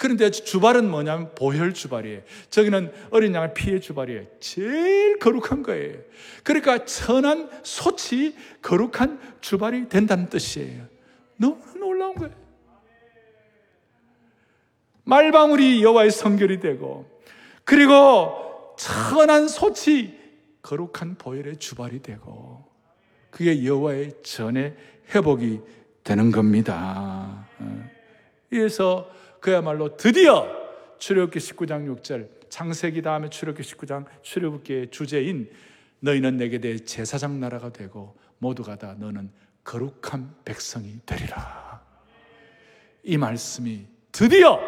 그런데 0.00 0.30
주발은 0.30 0.90
뭐냐면 0.90 1.34
보혈 1.34 1.74
주발이에요. 1.74 2.22
저기는 2.48 2.90
어린 3.10 3.34
양의 3.34 3.52
피의 3.52 3.82
주발이에요. 3.82 4.24
제일 4.40 5.18
거룩한 5.18 5.62
거예요. 5.62 5.98
그러니까 6.42 6.86
천한 6.86 7.50
소치 7.62 8.34
거룩한 8.62 9.20
주발이 9.42 9.90
된다는 9.90 10.30
뜻이에요. 10.30 10.86
너무 11.36 11.60
놀라운 11.78 12.14
거예요. 12.14 12.34
말방울이 15.04 15.82
여호와의 15.82 16.10
성결이 16.12 16.60
되고 16.60 17.04
그리고 17.64 18.74
천한 18.78 19.48
소치 19.48 20.18
거룩한 20.62 21.16
보혈의 21.18 21.58
주발이 21.58 22.00
되고 22.00 22.64
그게 23.28 23.66
여호와의 23.66 24.14
전의 24.22 24.74
회복이 25.14 25.60
되는 26.02 26.32
겁니다. 26.32 27.46
그래서 28.48 29.19
그야말로 29.40 29.96
드디어 29.96 30.46
출애굽기 30.98 31.38
19장 31.38 32.02
6절 32.02 32.50
창세기 32.50 33.02
다음에 33.02 33.30
출애굽기 33.30 33.68
19장 33.74 34.04
출애굽기의 34.22 34.90
주제인 34.90 35.50
너희는 36.00 36.36
내게 36.36 36.58
대해 36.58 36.78
제사장 36.78 37.40
나라가 37.40 37.70
되고 37.70 38.16
모두가 38.38 38.76
다 38.76 38.94
너는 38.98 39.30
거룩한 39.64 40.34
백성이 40.44 41.00
되리라. 41.04 41.82
이 43.02 43.16
말씀이 43.16 43.86
드디어 44.12 44.58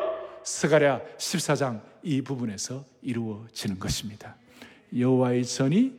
스가랴 0.45 1.03
14장 1.17 1.83
이 2.03 2.23
부분에서 2.23 2.85
이루어지는 3.03 3.79
것입니다. 3.79 4.37
여호와의 4.97 5.45
전이 5.45 5.99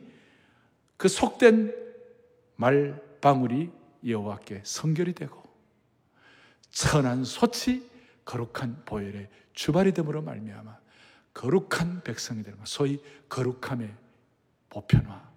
그 0.96 1.08
속된 1.08 1.74
말 2.56 3.00
방울이 3.20 3.70
여호와께 4.06 4.60
성결이 4.64 5.14
되고 5.14 5.42
천한 6.70 7.24
소치 7.24 7.88
거룩한 8.24 8.82
보혈의 8.84 9.28
주발이 9.52 9.92
됨으로 9.92 10.22
말미암아 10.22 10.76
거룩한 11.34 12.02
백성이 12.04 12.42
되는 12.42 12.58
것, 12.58 12.66
소위 12.66 13.00
거룩함의 13.28 13.90
보편화. 14.70 15.28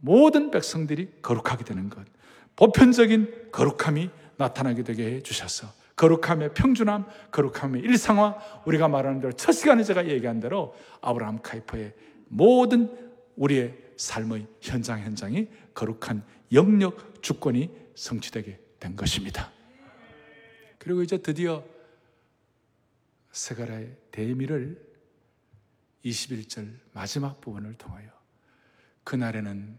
모든 0.00 0.50
백성들이 0.50 1.20
거룩하게 1.22 1.64
되는 1.64 1.88
것, 1.88 2.06
보편적인 2.56 3.50
거룩함이 3.50 4.10
나타나게 4.36 4.84
되게 4.84 5.14
해 5.14 5.22
주셔서 5.22 5.72
거룩함의 5.96 6.54
평준함, 6.54 7.06
거룩함의 7.32 7.82
일상화, 7.82 8.36
우리가 8.66 8.86
말하는 8.86 9.20
대로 9.20 9.32
첫 9.32 9.52
시간에 9.52 9.82
제가 9.82 10.08
얘기한 10.08 10.38
대로 10.38 10.76
아브라함 11.00 11.40
카이퍼의 11.42 11.92
모든 12.28 12.96
우리의 13.36 13.76
삶의 13.96 14.46
현장 14.60 15.00
현장이 15.00 15.48
거룩한 15.74 16.22
영역 16.52 17.22
주권이 17.22 17.70
성취되게 17.96 18.60
된 18.78 18.94
것입니다. 18.94 19.50
그리고 20.78 21.02
이제 21.02 21.18
드디어 21.18 21.64
세가라의 23.38 23.96
대미를 24.10 24.84
21절 26.04 26.76
마지막 26.92 27.40
부분을 27.40 27.74
통하여 27.74 28.08
그날에는 29.04 29.78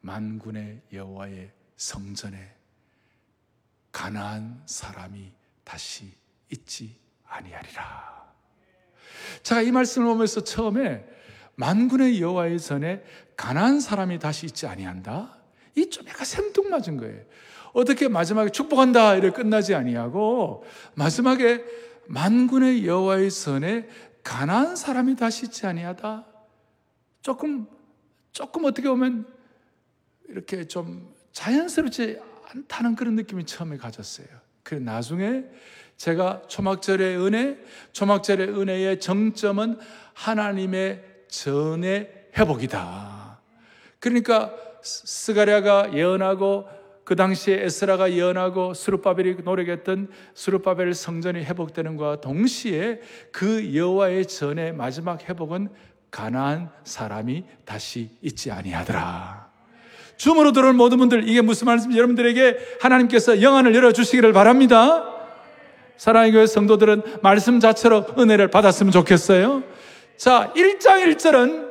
만군의 0.00 0.82
여호와의 0.92 1.50
성전에 1.76 2.54
가나안 3.90 4.62
사람이 4.64 5.32
다시 5.64 6.12
있지 6.50 6.96
아니하리라. 7.26 8.32
제가 9.42 9.62
이 9.62 9.72
말씀을 9.72 10.06
보면서 10.06 10.44
처음에 10.44 11.04
만군의 11.56 12.22
여호와의 12.22 12.60
전에 12.60 13.02
가나안 13.36 13.80
사람이 13.80 14.20
다시 14.20 14.46
있지 14.46 14.68
아니한다. 14.68 15.36
이좀 15.74 16.06
약간 16.06 16.24
생뚱맞은 16.24 16.96
거예요. 16.96 17.24
어떻게 17.72 18.06
마지막에 18.06 18.50
축복한다 18.50 19.16
이렇게 19.16 19.42
끝나지 19.42 19.74
아니하고 19.74 20.64
마지막에 20.94 21.89
만군의 22.10 22.86
여호와의 22.86 23.30
선에 23.30 23.88
가난한 24.24 24.74
사람이 24.74 25.14
다시 25.14 25.46
있지 25.46 25.64
아니하다. 25.66 26.26
조금 27.22 27.68
조금 28.32 28.64
어떻게 28.64 28.88
보면 28.88 29.26
이렇게 30.28 30.66
좀 30.66 31.14
자연스럽지 31.32 32.18
않다는 32.48 32.96
그런 32.96 33.14
느낌이 33.14 33.46
처음에 33.46 33.76
가졌어요. 33.76 34.26
그 34.64 34.74
나중에 34.74 35.44
제가 35.96 36.42
초막절의 36.48 37.16
은혜, 37.18 37.58
초막절의 37.92 38.48
은혜의 38.48 39.00
정점은 39.00 39.78
하나님의 40.14 41.04
전의 41.28 42.30
회복이다. 42.36 43.40
그러니까 44.00 44.52
스가랴가 44.82 45.94
예언하고 45.94 46.68
그 47.10 47.16
당시에 47.16 47.64
에스라가 47.64 48.12
예언하고 48.12 48.72
수르바벨이 48.72 49.38
노력했던 49.42 50.06
수르바벨 50.32 50.94
성전이 50.94 51.42
회복되는 51.42 51.96
것과 51.96 52.20
동시에 52.20 53.00
그 53.32 53.74
여호와의 53.74 54.26
전의 54.26 54.74
마지막 54.74 55.28
회복은 55.28 55.70
가나안 56.12 56.70
사람이 56.84 57.42
다시 57.64 58.10
있지 58.22 58.52
아니하더라. 58.52 59.50
줌으로 60.18 60.52
들어온 60.52 60.76
모든 60.76 60.98
분들 60.98 61.28
이게 61.28 61.40
무슨 61.40 61.66
말씀인지 61.66 61.98
여러분들에게 61.98 62.76
하나님께서 62.80 63.42
영안을 63.42 63.74
열어 63.74 63.90
주시기를 63.90 64.32
바랍니다. 64.32 65.04
사랑의 65.96 66.30
교회 66.30 66.46
성도들은 66.46 67.02
말씀 67.22 67.58
자체로 67.58 68.06
은혜를 68.16 68.52
받았으면 68.52 68.92
좋겠어요. 68.92 69.64
자, 70.16 70.52
1장 70.54 71.04
1절은 71.16 71.70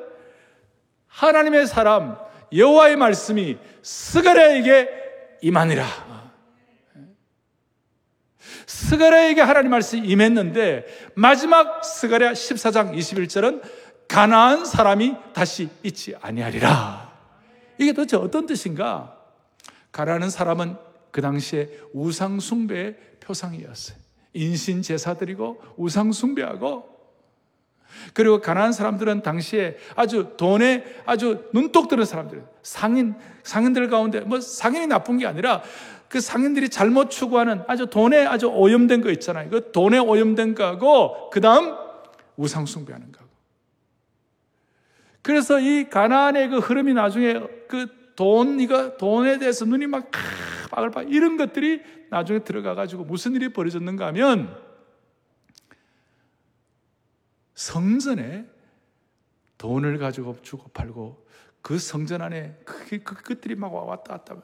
하나님의 1.07 1.65
사람 1.65 2.17
여호와의 2.51 2.97
말씀이 2.97 3.57
스가랴에게 3.81 4.99
이만이라. 5.41 5.85
스가랴에게 8.65 9.41
하나님 9.41 9.71
말씀이 9.71 10.07
임했는데 10.07 10.85
마지막 11.15 11.83
스가랴 11.83 12.33
14장 12.33 12.95
21절은 12.95 13.61
가나안 14.07 14.65
사람이 14.65 15.15
다시 15.33 15.69
있지 15.83 16.15
아니하리라. 16.21 17.11
이게 17.77 17.93
도대체 17.93 18.17
어떤 18.17 18.45
뜻인가? 18.45 19.15
가라는 19.91 20.29
사람은 20.29 20.75
그 21.11 21.21
당시에 21.21 21.69
우상 21.93 22.39
숭배의 22.39 22.95
표상이었어요. 23.19 23.97
인신 24.33 24.81
제사 24.81 25.15
드리고 25.15 25.61
우상 25.77 26.11
숭배하고 26.11 26.88
그리고 28.13 28.39
가난한 28.41 28.71
사람들은 28.71 29.21
당시에 29.21 29.77
아주 29.95 30.33
돈에 30.37 30.83
아주 31.05 31.49
눈독 31.53 31.87
들은 31.87 32.05
사람들, 32.05 32.43
상인, 32.63 33.15
상인들 33.43 33.89
가운데 33.89 34.21
뭐 34.21 34.39
상인이 34.39 34.87
나쁜 34.87 35.17
게 35.17 35.27
아니라 35.27 35.61
그 36.07 36.19
상인들이 36.19 36.69
잘못 36.69 37.09
추구하는 37.11 37.61
아주 37.67 37.85
돈에 37.85 38.25
아주 38.25 38.47
오염된 38.47 39.01
거 39.01 39.11
있잖아요. 39.11 39.49
그 39.49 39.71
돈에 39.71 39.99
오염된 39.99 40.55
거하고 40.55 41.29
그 41.29 41.39
다음 41.39 41.75
우상 42.35 42.65
숭배하는 42.65 43.11
거고. 43.11 43.29
그래서 45.21 45.59
이 45.59 45.89
가난의 45.89 46.49
그 46.49 46.57
흐름이 46.57 46.93
나중에 46.93 47.41
그 47.67 47.87
돈, 48.15 48.59
이거 48.59 48.97
돈에 48.97 49.37
대해서 49.37 49.65
눈이 49.65 49.87
막 49.87 50.09
바글바글 50.71 51.13
이런 51.13 51.37
것들이 51.37 51.81
나중에 52.09 52.39
들어가가지고 52.39 53.05
무슨 53.05 53.35
일이 53.35 53.49
벌어졌는가 53.49 54.07
하면 54.07 54.57
성전에 57.59 58.45
돈을 59.57 59.97
가지고 59.97 60.37
주고 60.41 60.69
팔고 60.69 61.27
그 61.61 61.77
성전 61.77 62.21
안에 62.21 62.57
그, 62.63 62.87
그, 62.87 63.03
그것들이 63.03 63.55
막 63.55 63.73
왔다 63.73 64.13
갔다. 64.13 64.41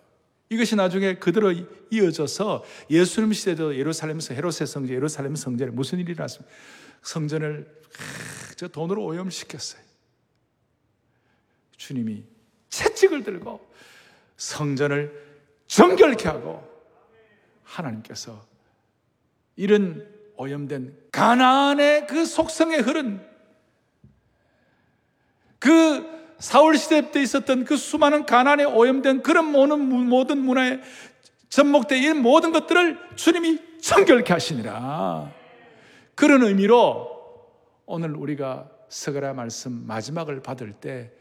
이것이 0.50 0.76
나중에 0.76 1.16
그대로 1.16 1.54
이어져서 1.90 2.66
예수님 2.90 3.32
시대도 3.32 3.78
예루살렘에서 3.78 4.34
헤롯의 4.34 4.68
성전, 4.68 4.90
예루살렘 4.90 5.34
성전에 5.34 5.72
무슨 5.72 6.00
일이 6.00 6.14
났습니까? 6.14 6.54
성전을 7.04 7.82
저 8.58 8.68
돈으로 8.68 9.06
오염시켰어요. 9.06 9.82
주님이 11.78 12.26
채찍을 12.68 13.24
들고 13.24 13.66
성전을 14.36 15.40
정결케 15.68 16.28
하고 16.28 16.70
하나님께서 17.64 18.46
이런 19.56 20.15
오염된 20.38 20.96
가나안의 21.12 22.08
그 22.08 22.26
속성에 22.26 22.78
흐른 22.78 23.22
그 25.60 26.16
사울 26.40 26.78
시대 26.78 27.12
때 27.12 27.22
있었던 27.22 27.66
그 27.66 27.78
수많은 27.78 28.26
가난에 28.26 28.66
오염된 28.66 29.24
그런 29.24 29.52
모든, 29.52 29.80
모든 29.88 30.38
문화에 30.40 30.80
접목된 31.50 32.04
이 32.04 32.14
모든 32.14 32.52
것들을 32.52 33.00
주님이 33.16 33.80
정결케 33.82 34.34
하시니라. 34.34 35.32
그런 36.14 36.44
의미로 36.44 37.10
오늘 37.86 38.16
우리가 38.16 38.70
서가라 38.90 39.34
말씀 39.34 39.72
마지막을 39.88 40.42
받을 40.42 40.74
때 40.74 41.12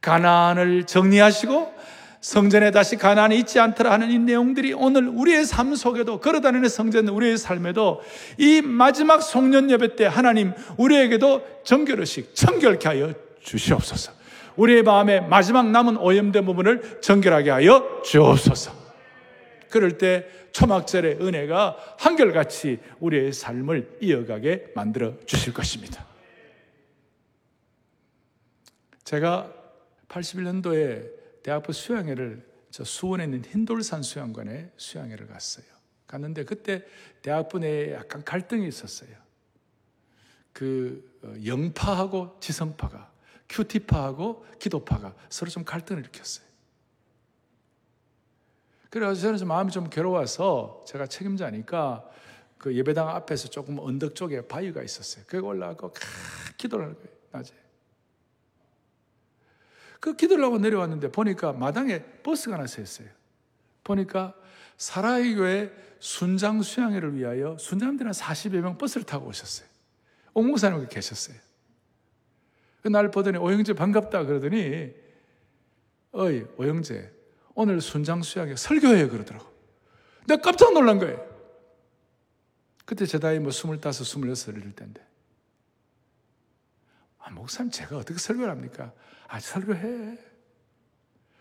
가난을 0.00 0.84
정리하시고 0.84 1.74
성전에 2.20 2.72
다시 2.72 2.96
가난이 2.96 3.38
있지 3.38 3.60
않더라 3.60 3.92
하는 3.92 4.10
이 4.10 4.18
내용들이 4.18 4.72
오늘 4.72 5.06
우리의 5.08 5.44
삶 5.44 5.74
속에도 5.74 6.20
걸어다니는 6.20 6.68
성전 6.68 7.08
우리의 7.08 7.38
삶에도 7.38 8.00
이 8.38 8.60
마지막 8.60 9.22
송년 9.22 9.70
예배 9.70 9.96
때 9.96 10.06
하나님 10.06 10.52
우리에게도 10.76 11.62
정결의식 11.64 12.34
청결케 12.34 12.88
하여 12.88 13.14
주시옵소서. 13.40 14.12
우리의 14.56 14.82
마음에 14.82 15.20
마지막 15.20 15.70
남은 15.70 15.96
오염된 15.98 16.44
부분을 16.44 17.00
정결하게 17.00 17.50
하여 17.50 18.02
주옵소서. 18.04 18.72
그럴 19.70 19.98
때 19.98 20.26
초막절의 20.52 21.18
은혜가 21.20 21.76
한결같이 21.98 22.80
우리의 22.98 23.32
삶을 23.32 23.98
이어가게 24.00 24.72
만들어 24.74 25.14
주실 25.26 25.52
것입니다. 25.52 26.04
제가 29.04 29.52
81년도에 30.08 31.17
대학부 31.48 31.72
수양회를 31.72 32.46
저 32.70 32.84
수원에 32.84 33.24
있는 33.24 33.42
흰돌산 33.42 34.02
수양관에 34.02 34.70
수양회를 34.76 35.28
갔어요. 35.28 35.64
갔는데 36.06 36.44
그때 36.44 36.84
대학부 37.22 37.58
내에 37.58 37.94
약간 37.94 38.22
갈등이 38.22 38.68
있었어요. 38.68 39.16
그 40.52 41.18
어, 41.24 41.32
영파하고 41.46 42.36
지성파가 42.40 43.10
큐티파하고 43.48 44.44
기도파가 44.58 45.14
서로 45.30 45.50
좀 45.50 45.64
갈등을 45.64 46.02
일으켰어요. 46.02 46.46
그래서 48.90 49.14
저는 49.14 49.38
좀 49.38 49.48
마음이 49.48 49.70
좀 49.72 49.88
괴로워서 49.88 50.84
제가 50.86 51.06
책임자니까 51.06 52.10
그 52.58 52.76
예배당 52.76 53.08
앞에서 53.08 53.48
조금 53.48 53.78
언덕 53.78 54.14
쪽에 54.14 54.46
바위가 54.46 54.82
있었어요. 54.82 55.24
거기 55.26 55.42
올라가고 55.42 55.94
기도를 56.58 56.84
하는 56.84 56.96
거예요, 56.98 57.16
낮에. 57.30 57.67
그 60.00 60.14
기도를 60.14 60.44
하고 60.44 60.58
내려왔는데 60.58 61.10
보니까 61.10 61.52
마당에 61.52 62.02
버스가 62.22 62.54
하나 62.54 62.66
서 62.66 62.80
있어요. 62.80 63.08
보니까 63.84 64.34
사라이 64.76 65.34
교회 65.34 65.72
순장 65.98 66.62
수양회를 66.62 67.16
위하여 67.16 67.56
순장들 67.58 68.06
한 68.06 68.12
40여 68.12 68.60
명 68.60 68.78
버스를 68.78 69.04
타고 69.04 69.26
오셨어요. 69.26 69.66
옥목사님 70.34 70.88
계셨어요. 70.88 71.36
그날 72.82 73.10
보더니 73.10 73.38
오영재 73.38 73.72
반갑다 73.72 74.24
그러더니 74.24 74.94
어이 76.12 76.44
오영재 76.56 77.10
오늘 77.54 77.80
순장 77.80 78.22
수양회 78.22 78.54
설교해 78.54 79.08
그러더라고. 79.08 79.46
내가 80.28 80.40
깜짝 80.40 80.72
놀란 80.72 80.98
거예요. 80.98 81.26
그때 82.84 83.04
제 83.04 83.18
나이 83.18 83.38
뭐 83.38 83.50
스물다섯, 83.50 84.06
스물여섯일 84.06 84.72
때인데. 84.72 85.02
아, 87.28 87.30
목사님 87.30 87.70
제가 87.70 87.98
어떻게 87.98 88.18
설교를 88.18 88.50
합니까? 88.50 88.92
아, 89.26 89.38
설교해. 89.38 90.18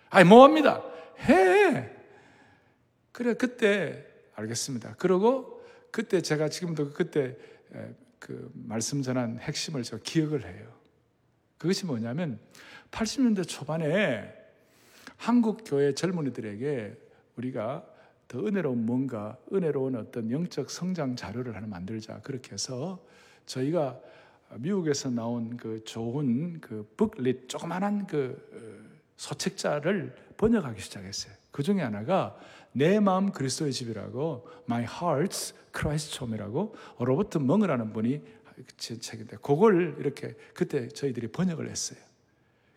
아니, 0.10 0.28
뭐 0.28 0.44
합니다. 0.44 0.84
해. 1.20 1.90
그래, 3.14 3.34
그때, 3.34 4.06
알겠습니다. 4.36 4.96
그러고, 4.96 5.66
그때 5.92 6.22
제가 6.22 6.50
지금도 6.50 6.92
그때 6.92 7.38
그 8.20 8.52
말씀 8.54 9.02
전한 9.02 9.40
핵심을 9.40 9.84
저 9.84 9.98
기억을 9.98 10.46
해요. 10.46 10.74
그것이 11.58 11.86
뭐냐면, 11.86 12.40
80년대 12.92 13.48
초반에 13.48 14.34
한국 15.16 15.64
교회 15.66 15.94
젊은이들에게 15.94 16.98
우리가 17.38 17.86
더 18.28 18.46
은혜로운 18.46 18.86
뭔가, 18.86 19.38
은혜로운 19.54 19.96
어떤 19.96 20.30
영적 20.32 20.70
성장 20.70 21.16
자료를 21.16 21.56
하나 21.56 21.66
만들자. 21.66 22.20
그렇게 22.20 22.52
해서 22.52 23.02
저희가 23.46 24.00
미국에서 24.56 25.10
나온 25.10 25.58
그 25.58 25.84
좋은 25.84 26.60
그 26.62 26.92
북릿 26.96 27.50
조그만한 27.50 28.08
그 28.08 28.38
어, 28.54 28.98
소책자를 29.18 30.16
번역하기 30.38 30.80
시작했어요. 30.82 31.34
그 31.52 31.64
중에 31.64 31.82
하나가 31.82 32.38
내 32.72 33.00
마음 33.00 33.32
그리스도의 33.32 33.74
집이라고 33.74 34.48
My 34.66 34.86
Heart's 34.86 35.54
Christ 35.76 36.20
Home이라고 36.22 36.76
로버트 37.00 37.40
멍이라는 37.40 37.92
분이 37.94 38.22
책인데 38.78 39.38
그걸 39.38 39.96
이렇게 40.00 40.36
그때 40.54 40.88
저희들이 40.88 41.28
번역을 41.30 41.70
했어요. 41.70 42.00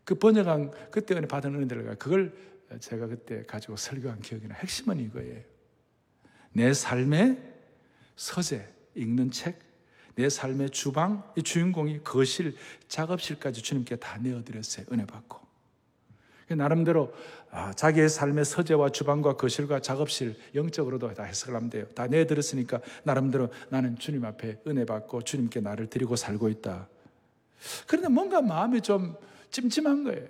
그 0.05 0.15
번역한 0.15 0.73
그때 0.91 1.19
받은 1.21 1.55
은혜들과 1.55 1.95
그걸 1.95 2.35
제가 2.81 3.07
그때 3.07 3.45
가지고 3.45 3.77
설교한 3.77 4.21
기억이나 4.21 4.55
핵심은 4.57 4.99
이거예요. 5.01 5.43
내 6.53 6.73
삶의 6.73 7.39
서재 8.17 8.67
읽는 8.95 9.31
책 9.31 9.70
내 10.15 10.29
삶의 10.29 10.71
주방, 10.71 11.23
이 11.37 11.43
주인공이 11.43 12.03
거실, 12.05 12.57
작업실까지 12.89 13.63
주님께 13.63 13.97
다 13.97 14.19
내어드렸어요. 14.19 14.87
은혜 14.93 15.05
받고. 15.07 15.41
나름대로 16.49 17.15
아, 17.53 17.73
자기의 17.73 18.09
삶의 18.09 18.45
서재와 18.45 18.91
주방과 18.91 19.37
거실과 19.37 19.81
작업실 19.81 20.37
영적으로도 20.55 21.15
다 21.15 21.25
해석을 21.25 21.55
하면 21.57 21.71
돼요. 21.71 21.87
다 21.95 22.07
내드렸으니까 22.07 22.81
나름대로 23.03 23.51
나는 23.71 23.99
주님 23.99 24.25
앞에 24.25 24.61
은혜 24.67 24.85
받고 24.85 25.23
주님께 25.23 25.61
나를 25.61 25.89
드리고 25.89 26.17
살고 26.17 26.49
있다. 26.49 26.89
그런데 27.87 28.09
뭔가 28.09 28.41
마음이 28.41 28.81
좀 28.81 29.17
찜찜한 29.51 30.05
거예요. 30.05 30.27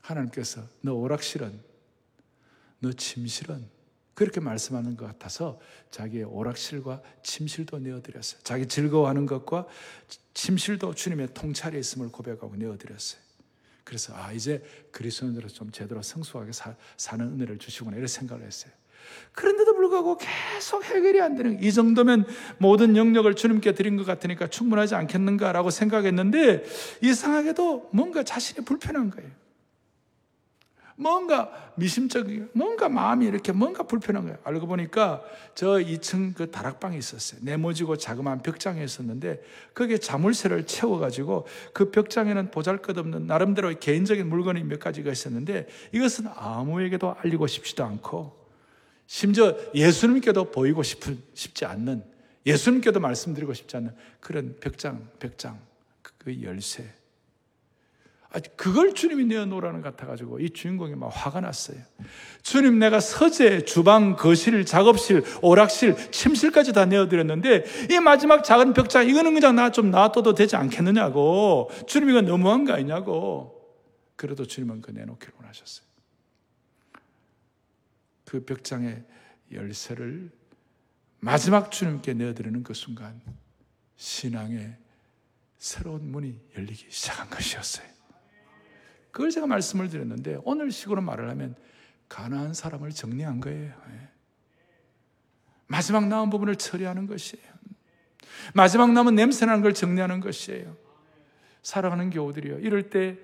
하나님께서 0.00 0.62
너 0.80 0.94
오락실은, 0.94 1.60
너 2.80 2.92
침실은 2.92 3.68
그렇게 4.18 4.40
말씀하는 4.40 4.96
것 4.96 5.06
같아서 5.06 5.60
자기의 5.92 6.24
오락실과 6.24 7.02
침실도 7.22 7.78
내어드렸어요. 7.78 8.40
자기 8.42 8.66
즐거워하는 8.66 9.26
것과 9.26 9.64
침실도 10.34 10.94
주님의 10.94 11.34
통찰에 11.34 11.78
있음을 11.78 12.08
고백하고 12.08 12.56
내어드렸어요. 12.56 13.20
그래서 13.84 14.12
아 14.16 14.32
이제 14.32 14.60
그리스도인으로 14.90 15.46
좀 15.46 15.70
제대로 15.70 16.02
성숙하게 16.02 16.50
사, 16.50 16.74
사는 16.96 17.24
은혜를 17.24 17.58
주시구나 17.58 17.96
이런 17.96 18.08
생각을 18.08 18.44
했어요. 18.44 18.72
그런데도 19.34 19.76
불구하고 19.76 20.18
계속 20.18 20.82
해결이 20.82 21.20
안 21.20 21.36
되는 21.36 21.62
이 21.62 21.72
정도면 21.72 22.26
모든 22.58 22.96
영역을 22.96 23.36
주님께 23.36 23.74
드린 23.74 23.96
것 23.96 24.04
같으니까 24.04 24.48
충분하지 24.48 24.96
않겠는가라고 24.96 25.70
생각했는데 25.70 26.64
이상하게도 27.02 27.90
뭔가 27.92 28.24
자신이 28.24 28.64
불편한 28.64 29.10
거예요. 29.10 29.30
뭔가 31.00 31.72
미심쩍이, 31.76 32.42
뭔가 32.52 32.88
마음이 32.88 33.24
이렇게 33.24 33.52
뭔가 33.52 33.84
불편한 33.84 34.24
거예요. 34.24 34.36
알고 34.42 34.66
보니까 34.66 35.22
저 35.54 35.78
2층 35.78 36.34
그 36.34 36.50
다락방이 36.50 36.98
있었어요. 36.98 37.40
네모지고 37.44 37.96
자그마한 37.96 38.42
벽장이 38.42 38.84
있었는데 38.84 39.40
거기에 39.74 39.98
자물쇠를 39.98 40.66
채워가지고 40.66 41.46
그 41.72 41.92
벽장에는 41.92 42.50
보잘 42.50 42.78
것 42.78 42.98
없는 42.98 43.28
나름대로 43.28 43.72
개인적인 43.78 44.28
물건이 44.28 44.64
몇 44.64 44.80
가지가 44.80 45.12
있었는데 45.12 45.68
이것은 45.92 46.26
아무에게도 46.34 47.14
알리고 47.20 47.46
싶지도 47.46 47.84
않고 47.84 48.36
심지어 49.06 49.56
예수님께도 49.72 50.50
보이고 50.50 50.82
싶은, 50.82 51.22
싶지 51.32 51.64
않는 51.64 52.02
예수님께도 52.44 52.98
말씀드리고 52.98 53.54
싶지 53.54 53.76
않는 53.76 53.94
그런 54.18 54.56
벽장, 54.58 55.08
벽장, 55.20 55.60
그 56.02 56.42
열쇠. 56.42 56.97
아, 58.30 58.40
그걸 58.56 58.92
주님이 58.94 59.24
내어놓으라는 59.24 59.80
것 59.80 59.96
같아가지고 59.96 60.40
이 60.40 60.50
주인공이 60.50 60.94
막 60.96 61.08
화가 61.08 61.40
났어요. 61.40 61.78
주님 62.42 62.78
내가 62.78 63.00
서재, 63.00 63.64
주방, 63.64 64.16
거실, 64.16 64.66
작업실, 64.66 65.24
오락실, 65.40 66.10
침실까지 66.10 66.74
다 66.74 66.84
내어드렸는데 66.84 67.64
이 67.90 68.00
마지막 68.00 68.44
작은 68.44 68.74
벽장 68.74 69.08
이거는 69.08 69.32
그냥 69.32 69.56
나 69.56 69.70
좀 69.70 69.90
놔둬도 69.90 70.34
되지 70.34 70.56
않겠느냐고 70.56 71.70
주님 71.86 72.10
이거 72.10 72.20
너무한 72.20 72.64
거 72.64 72.74
아니냐고 72.74 73.54
그래도 74.16 74.44
주님은 74.44 74.82
그 74.82 74.90
내놓기를 74.90 75.34
원하셨어요. 75.38 75.86
그 78.24 78.44
벽장의 78.44 79.04
열쇠를 79.52 80.30
마지막 81.20 81.70
주님께 81.70 82.12
내어드리는 82.12 82.62
그 82.62 82.74
순간 82.74 83.20
신앙의 83.96 84.76
새로운 85.56 86.10
문이 86.12 86.38
열리기 86.56 86.86
시작한 86.90 87.30
것이었어요. 87.30 87.97
그걸 89.18 89.32
제가 89.32 89.48
말씀을 89.48 89.88
드렸는데 89.88 90.38
오늘 90.44 90.70
식으로 90.70 91.02
말을 91.02 91.28
하면 91.30 91.56
가난한 92.08 92.54
사람을 92.54 92.90
정리한 92.90 93.40
거예요. 93.40 93.74
예. 93.90 94.08
마지막 95.66 96.06
남은 96.06 96.30
부분을 96.30 96.54
처리하는 96.54 97.08
것이에요. 97.08 97.44
마지막 98.54 98.92
남은 98.92 99.16
냄새나는 99.16 99.60
걸 99.60 99.74
정리하는 99.74 100.20
것이에요. 100.20 100.76
살아가는 101.62 102.10
교우들이요. 102.10 102.60
이럴 102.60 102.90
때 102.90 103.18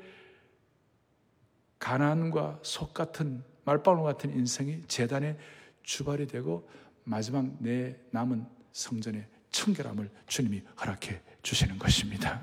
가난과 1.79 2.59
속 2.63 2.93
같은 2.93 3.45
말방울 3.65 4.03
같은 4.03 4.37
인생이 4.37 4.83
재단의 4.89 5.39
주발이 5.85 6.27
되고 6.27 6.69
마지막 7.05 7.47
내 7.61 7.97
남은 8.11 8.45
성전의 8.73 9.29
청결함을 9.53 10.11
주님이 10.27 10.65
허락해 10.81 11.21
주시는 11.45 11.79
것입니다. 11.79 12.43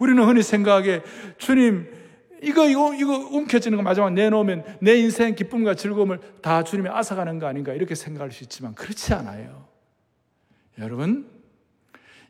우리는 0.00 0.20
흔히 0.26 0.42
생각하기에 0.42 1.04
주님 1.38 1.99
이거 2.42 2.68
이거 2.68 2.94
이거 2.94 3.16
움켜쥐는 3.18 3.76
거 3.76 3.82
마지막 3.82 4.12
내놓으면 4.12 4.64
내 4.80 4.96
인생 4.96 5.34
기쁨과 5.34 5.74
즐거움을 5.74 6.20
다 6.40 6.64
주님이 6.64 6.88
앗아가는 6.88 7.38
거 7.38 7.46
아닌가 7.46 7.72
이렇게 7.74 7.94
생각할 7.94 8.32
수 8.32 8.42
있지만 8.44 8.74
그렇지 8.74 9.12
않아요. 9.14 9.66
여러분 10.78 11.26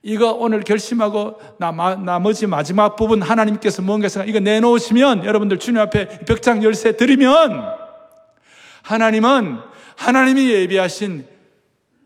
이거 0.02 0.32
오늘 0.32 0.62
결심하고 0.62 1.40
나, 1.58 1.70
나머지 1.70 2.46
마지막 2.46 2.96
부분 2.96 3.22
하나님께서 3.22 3.82
뭔가 3.82 4.08
생각 4.08 4.28
이거 4.28 4.40
내놓으시면 4.40 5.24
여러분들 5.24 5.58
주님 5.58 5.80
앞에 5.80 6.20
벽장 6.26 6.64
열쇠 6.64 6.96
드리면 6.96 7.62
하나님은 8.82 9.58
하나님이 9.96 10.50
예비하신 10.50 11.26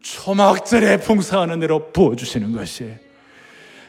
초막절의 0.02 1.00
풍성한 1.00 1.50
은혜로 1.52 1.92
부어주시는 1.92 2.52
것이에요. 2.52 3.03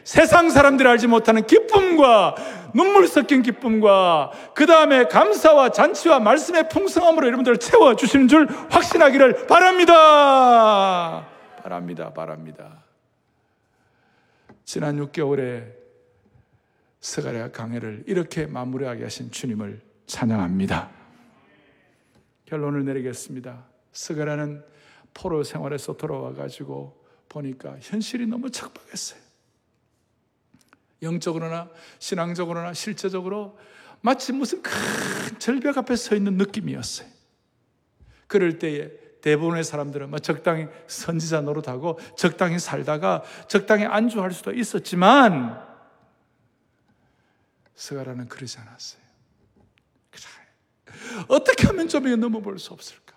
세상 0.06 0.50
사람들이 0.50 0.88
알지 0.88 1.08
못하는 1.08 1.44
기쁨과 1.44 2.36
눈물 2.72 3.08
섞인 3.08 3.42
기쁨과 3.42 4.30
그 4.54 4.64
다음에 4.64 5.08
감사와 5.08 5.70
잔치와 5.70 6.20
말씀의 6.20 6.68
풍성함으로 6.68 7.26
여러분들을 7.26 7.58
채워주시는 7.58 8.28
줄 8.28 8.46
확신하기를 8.70 9.48
바랍니다. 9.48 11.26
바랍니다. 11.60 12.12
바랍니다. 12.12 12.84
지난 14.64 14.96
6개월에 15.04 15.72
스가랴 17.00 17.50
강해를 17.50 18.04
이렇게 18.06 18.46
마무리하게 18.46 19.02
하신 19.02 19.32
주님을 19.32 19.80
찬양합니다. 20.06 20.88
결론을 22.44 22.84
내리겠습니다. 22.84 23.64
스가랴는 23.90 24.64
포로 25.14 25.42
생활에서 25.42 25.96
돌아와 25.96 26.32
가지고 26.32 27.04
보니까 27.28 27.76
현실이 27.80 28.28
너무 28.28 28.52
척박했어요. 28.52 29.25
영적으로나 31.06 31.68
신앙적으로나 31.98 32.74
실제적으로 32.74 33.58
마치 34.00 34.32
무슨 34.32 34.62
큰 34.62 34.72
절벽 35.38 35.78
앞에 35.78 35.96
서 35.96 36.14
있는 36.14 36.36
느낌이었어요. 36.36 37.08
그럴 38.26 38.58
때에 38.58 38.90
대부분의 39.22 39.64
사람들은 39.64 40.10
뭐 40.10 40.18
적당히 40.18 40.68
선지자 40.86 41.40
노릇하고 41.40 41.98
적당히 42.16 42.58
살다가 42.58 43.22
적당히 43.48 43.84
안주할 43.84 44.32
수도 44.32 44.52
있었지만 44.52 45.60
스가라는 47.74 48.28
그러지 48.28 48.58
않았어요. 48.58 49.06
어떻게 51.28 51.66
하면 51.66 51.88
좀 51.88 52.04
넘어볼 52.20 52.58
수 52.58 52.72
없을까? 52.72 53.16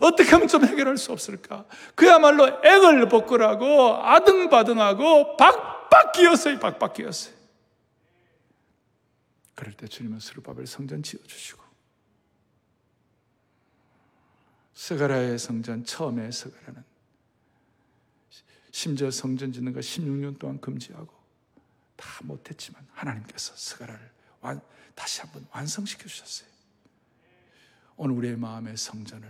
어떻게 0.00 0.30
하면 0.30 0.48
좀 0.48 0.64
해결할 0.64 0.96
수 0.96 1.12
없을까? 1.12 1.64
그야말로 1.94 2.46
액을 2.64 3.08
벗고라고 3.08 3.96
아등바등하고 4.02 5.36
박 5.36 5.69
박 5.90 6.12
기었어요. 6.12 6.58
박박 6.58 6.94
기었어요. 6.94 7.34
그럴 9.54 9.74
때 9.74 9.86
주님은 9.86 10.20
스룹바벨 10.20 10.66
성전 10.66 11.02
지어주시고 11.02 11.62
스가라의 14.72 15.38
성전 15.38 15.84
처음에 15.84 16.30
스가라는 16.30 16.82
심지어 18.70 19.10
성전 19.10 19.52
짓는 19.52 19.74
거 19.74 19.80
16년 19.80 20.38
동안 20.38 20.58
금지하고 20.60 21.12
다 21.96 22.06
못했지만 22.22 22.86
하나님께서 22.92 23.54
스가라를 23.54 24.10
완, 24.40 24.60
다시 24.94 25.20
한번 25.20 25.46
완성시켜 25.50 26.08
주셨어요. 26.08 26.48
오늘 27.96 28.16
우리의 28.16 28.36
마음의 28.36 28.78
성전을 28.78 29.28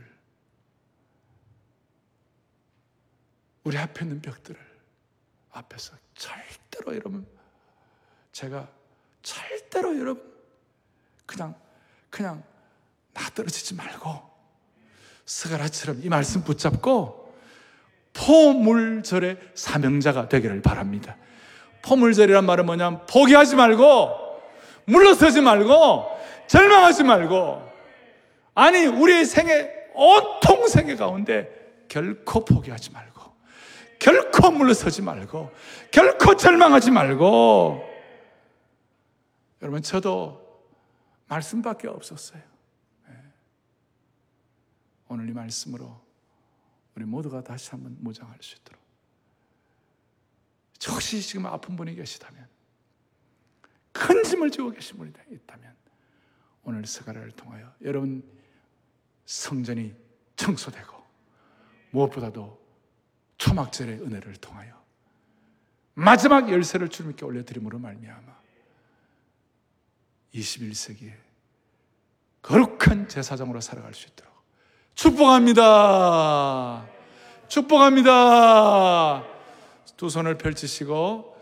우리 3.65 3.77
앞에 3.77 4.05
있는 4.05 4.23
벽들을 4.23 4.70
앞에서 5.53 5.95
절대로 6.15 6.95
여러분 6.95 7.27
제가 8.33 8.69
절대로 9.23 9.99
여러분 9.99 10.23
그냥 11.27 11.55
그냥 12.09 12.43
나 13.13 13.29
떨어지지 13.31 13.75
말고 13.75 14.31
스가라처럼 15.27 16.01
이 16.03 16.09
말씀 16.09 16.43
붙잡고 16.43 17.35
포물절의 18.13 19.39
사명자가 19.55 20.29
되기를 20.29 20.63
바랍니다. 20.63 21.17
포물절이란 21.83 22.45
말은 22.45 22.67
뭐냐면 22.67 23.07
포기하지 23.07 23.57
말고 23.57 24.41
물러서지 24.87 25.41
말고 25.41 26.07
절망하지 26.49 27.05
말고 27.05 27.71
아니 28.55 28.87
우리의 28.87 29.25
생애 29.25 29.71
온통 29.95 30.67
생애 30.67 30.97
가운데 30.97 31.49
결코 31.89 32.45
포기하지 32.45 32.91
말고 32.91 33.20
결코 34.01 34.51
물러서지 34.51 35.03
말고 35.03 35.53
결코 35.93 36.35
절망하지 36.35 36.91
말고 36.91 37.89
여러분 39.63 39.83
저도 39.83 40.41
말씀밖에 41.29 41.87
없었어요. 41.87 42.43
네. 43.07 43.15
오늘 45.09 45.29
이 45.29 45.33
말씀으로 45.33 46.01
우리 46.97 47.05
모두가 47.05 47.45
다시 47.45 47.71
한번 47.71 47.97
무장할 48.01 48.37
수 48.41 48.57
있도록 48.57 48.81
혹시 50.89 51.21
지금 51.21 51.47
아픈 51.47 51.77
분이 51.77 51.95
계시다면 51.95 52.49
큰 53.93 54.23
짐을 54.23 54.51
지고 54.51 54.71
계신 54.71 54.97
분이 54.97 55.13
있다면 55.31 55.77
오늘 56.63 56.87
스가라를 56.87 57.33
통하여 57.33 57.73
여러분 57.83 58.23
성전이 59.27 59.95
청소되고 60.37 61.01
무엇보다도 61.91 62.60
초막절의 63.41 64.03
은혜를 64.03 64.37
통하여 64.37 64.75
마지막 65.95 66.51
열쇠를 66.51 66.89
주님께 66.89 67.25
올려드림으로 67.25 67.79
말미암아 67.79 68.39
21세기에 70.35 71.13
거룩한 72.43 73.09
제사장으로 73.09 73.61
살아갈 73.61 73.95
수 73.95 74.09
있도록 74.09 74.31
축복합니다. 74.95 76.87
축복합니다. 77.49 79.25
두 79.97 80.11
손을 80.11 80.37
펼치시고 80.37 81.37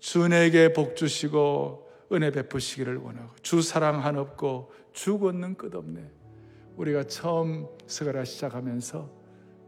주에게 0.00 0.72
복 0.72 0.96
주시고 0.96 1.90
은혜 2.12 2.30
베푸시기를 2.30 2.96
원하고 2.96 3.34
주 3.42 3.60
사랑 3.60 4.02
한없고 4.02 4.72
주 4.94 5.18
걷는 5.18 5.56
끝없네. 5.56 6.10
우리가 6.76 7.04
처음 7.04 7.68
스가라 7.86 8.24
시작하면서 8.24 9.17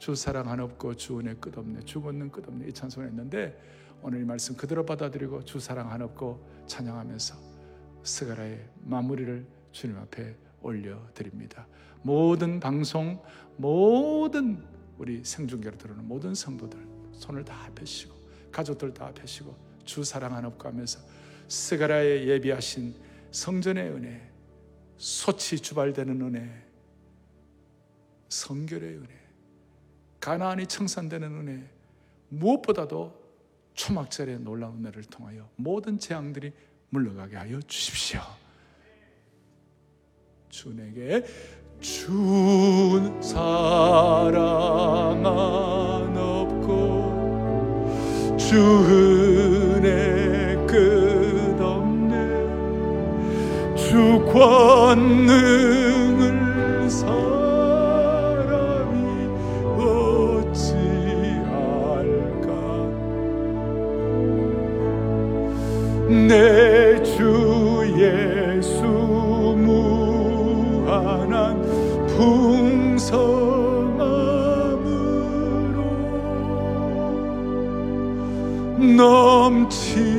주 0.00 0.14
사랑 0.14 0.48
한없고 0.48 0.94
주 0.94 1.18
은혜 1.18 1.34
끝없네. 1.34 1.80
주 1.84 2.00
걷는 2.00 2.30
끝없네. 2.30 2.68
이 2.68 2.72
찬송을 2.72 3.10
했는데 3.10 3.62
오늘 4.00 4.22
이 4.22 4.24
말씀 4.24 4.56
그대로 4.56 4.86
받아들이고 4.86 5.44
주 5.44 5.60
사랑 5.60 5.92
한없고 5.92 6.64
찬양하면서 6.66 7.34
스가라의 8.02 8.66
마무리를 8.82 9.46
주님 9.72 9.98
앞에 9.98 10.34
올려드립니다. 10.62 11.66
모든 12.00 12.60
방송, 12.60 13.22
모든 13.58 14.64
우리 14.96 15.22
생중계로 15.22 15.76
들어오는 15.76 16.08
모든 16.08 16.34
성도들 16.34 16.80
손을 17.12 17.44
다 17.44 17.70
펴시고 17.74 18.14
가족들 18.50 18.94
다 18.94 19.12
펴시고 19.12 19.54
주 19.84 20.02
사랑하는 20.02 20.48
업가면서 20.48 20.98
스가라에 21.46 22.26
예비하신 22.26 22.94
성전의 23.32 23.90
은혜, 23.90 24.32
소치 24.96 25.60
주발되는 25.60 26.22
은혜, 26.22 26.64
성결의 28.30 28.96
은혜, 28.96 29.19
가나안이 30.20 30.66
청산되는 30.66 31.28
은혜, 31.28 31.64
무엇보다도 32.28 33.18
초막절의 33.74 34.40
놀라운 34.40 34.78
은혜를 34.80 35.04
통하여 35.04 35.48
모든 35.56 35.98
재앙들이 35.98 36.52
물러가게 36.90 37.36
하여 37.36 37.60
주십시오. 37.62 38.20
주 40.50 40.74
내게 40.74 41.24
준 41.80 43.22
사랑 43.22 44.36
안 45.24 46.16
없고 46.16 47.16
주 48.36 48.56
은혜 49.78 50.56
끝없네 50.66 52.16
주 53.76 54.22
권능 54.30 55.79
내 66.10 67.00
주 67.04 67.22
예수 67.96 68.82
무한한 70.82 71.62
풍성함으로 72.08 72.98
넘치 78.96 80.09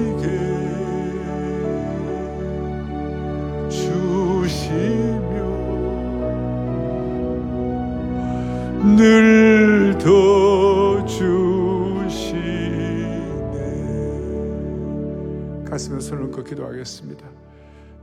기도하겠습니다 16.52 17.26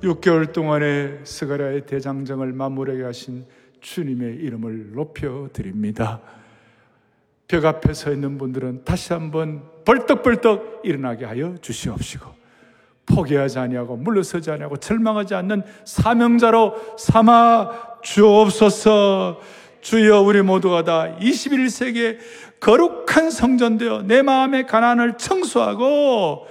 6개월 0.02 0.52
동안의 0.52 1.20
스가랴의 1.24 1.86
대장정을 1.86 2.52
마무리하게 2.52 3.04
하신 3.04 3.44
주님의 3.80 4.36
이름을 4.36 4.92
높여 4.92 5.48
드립니다. 5.52 6.20
벽 7.48 7.64
앞에 7.64 7.94
서 7.94 8.12
있는 8.12 8.38
분들은 8.38 8.84
다시 8.84 9.12
한번 9.12 9.62
벌떡벌떡 9.84 10.82
일어나게 10.84 11.24
하여 11.24 11.56
주시옵시고 11.60 12.26
포기하지 13.06 13.58
아니하고 13.58 13.96
물러서지 13.96 14.50
아니하고 14.50 14.76
절망하지 14.76 15.34
않는 15.34 15.62
사명자로 15.84 16.96
삼아 16.98 18.00
주옵소서. 18.02 19.40
주여 19.80 20.20
우리 20.20 20.42
모두가 20.42 20.84
다 20.84 21.16
21세기의 21.18 22.18
거룩한 22.60 23.30
성전 23.30 23.78
되어 23.78 24.02
내 24.02 24.22
마음의 24.22 24.66
가난을 24.66 25.16
청소하고 25.16 26.46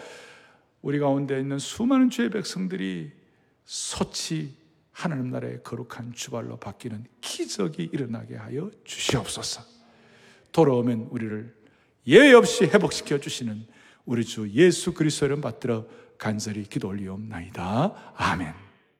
우리 0.87 0.99
가운데 0.99 1.37
있는 1.37 1.59
수많은 1.59 2.09
주의 2.09 2.29
백성들이 2.29 3.11
소치 3.65 4.55
하나님 4.93 5.31
나라의 5.31 5.61
거룩한 5.61 6.13
주발로 6.13 6.55
바뀌는 6.55 7.03
기적이 7.19 7.89
일어나게 7.91 8.37
하여 8.37 8.71
주시옵소서. 8.85 9.63
돌아오면 10.53 11.09
우리를 11.11 11.53
예외 12.07 12.31
없이 12.31 12.63
회복시켜 12.63 13.19
주시는 13.19 13.67
우리 14.05 14.23
주 14.23 14.49
예수 14.51 14.93
그리스도를 14.93 15.41
받들어 15.41 15.85
간절히 16.17 16.63
기도 16.63 16.87
올리옵나이다. 16.87 18.13
아멘. 18.15 18.66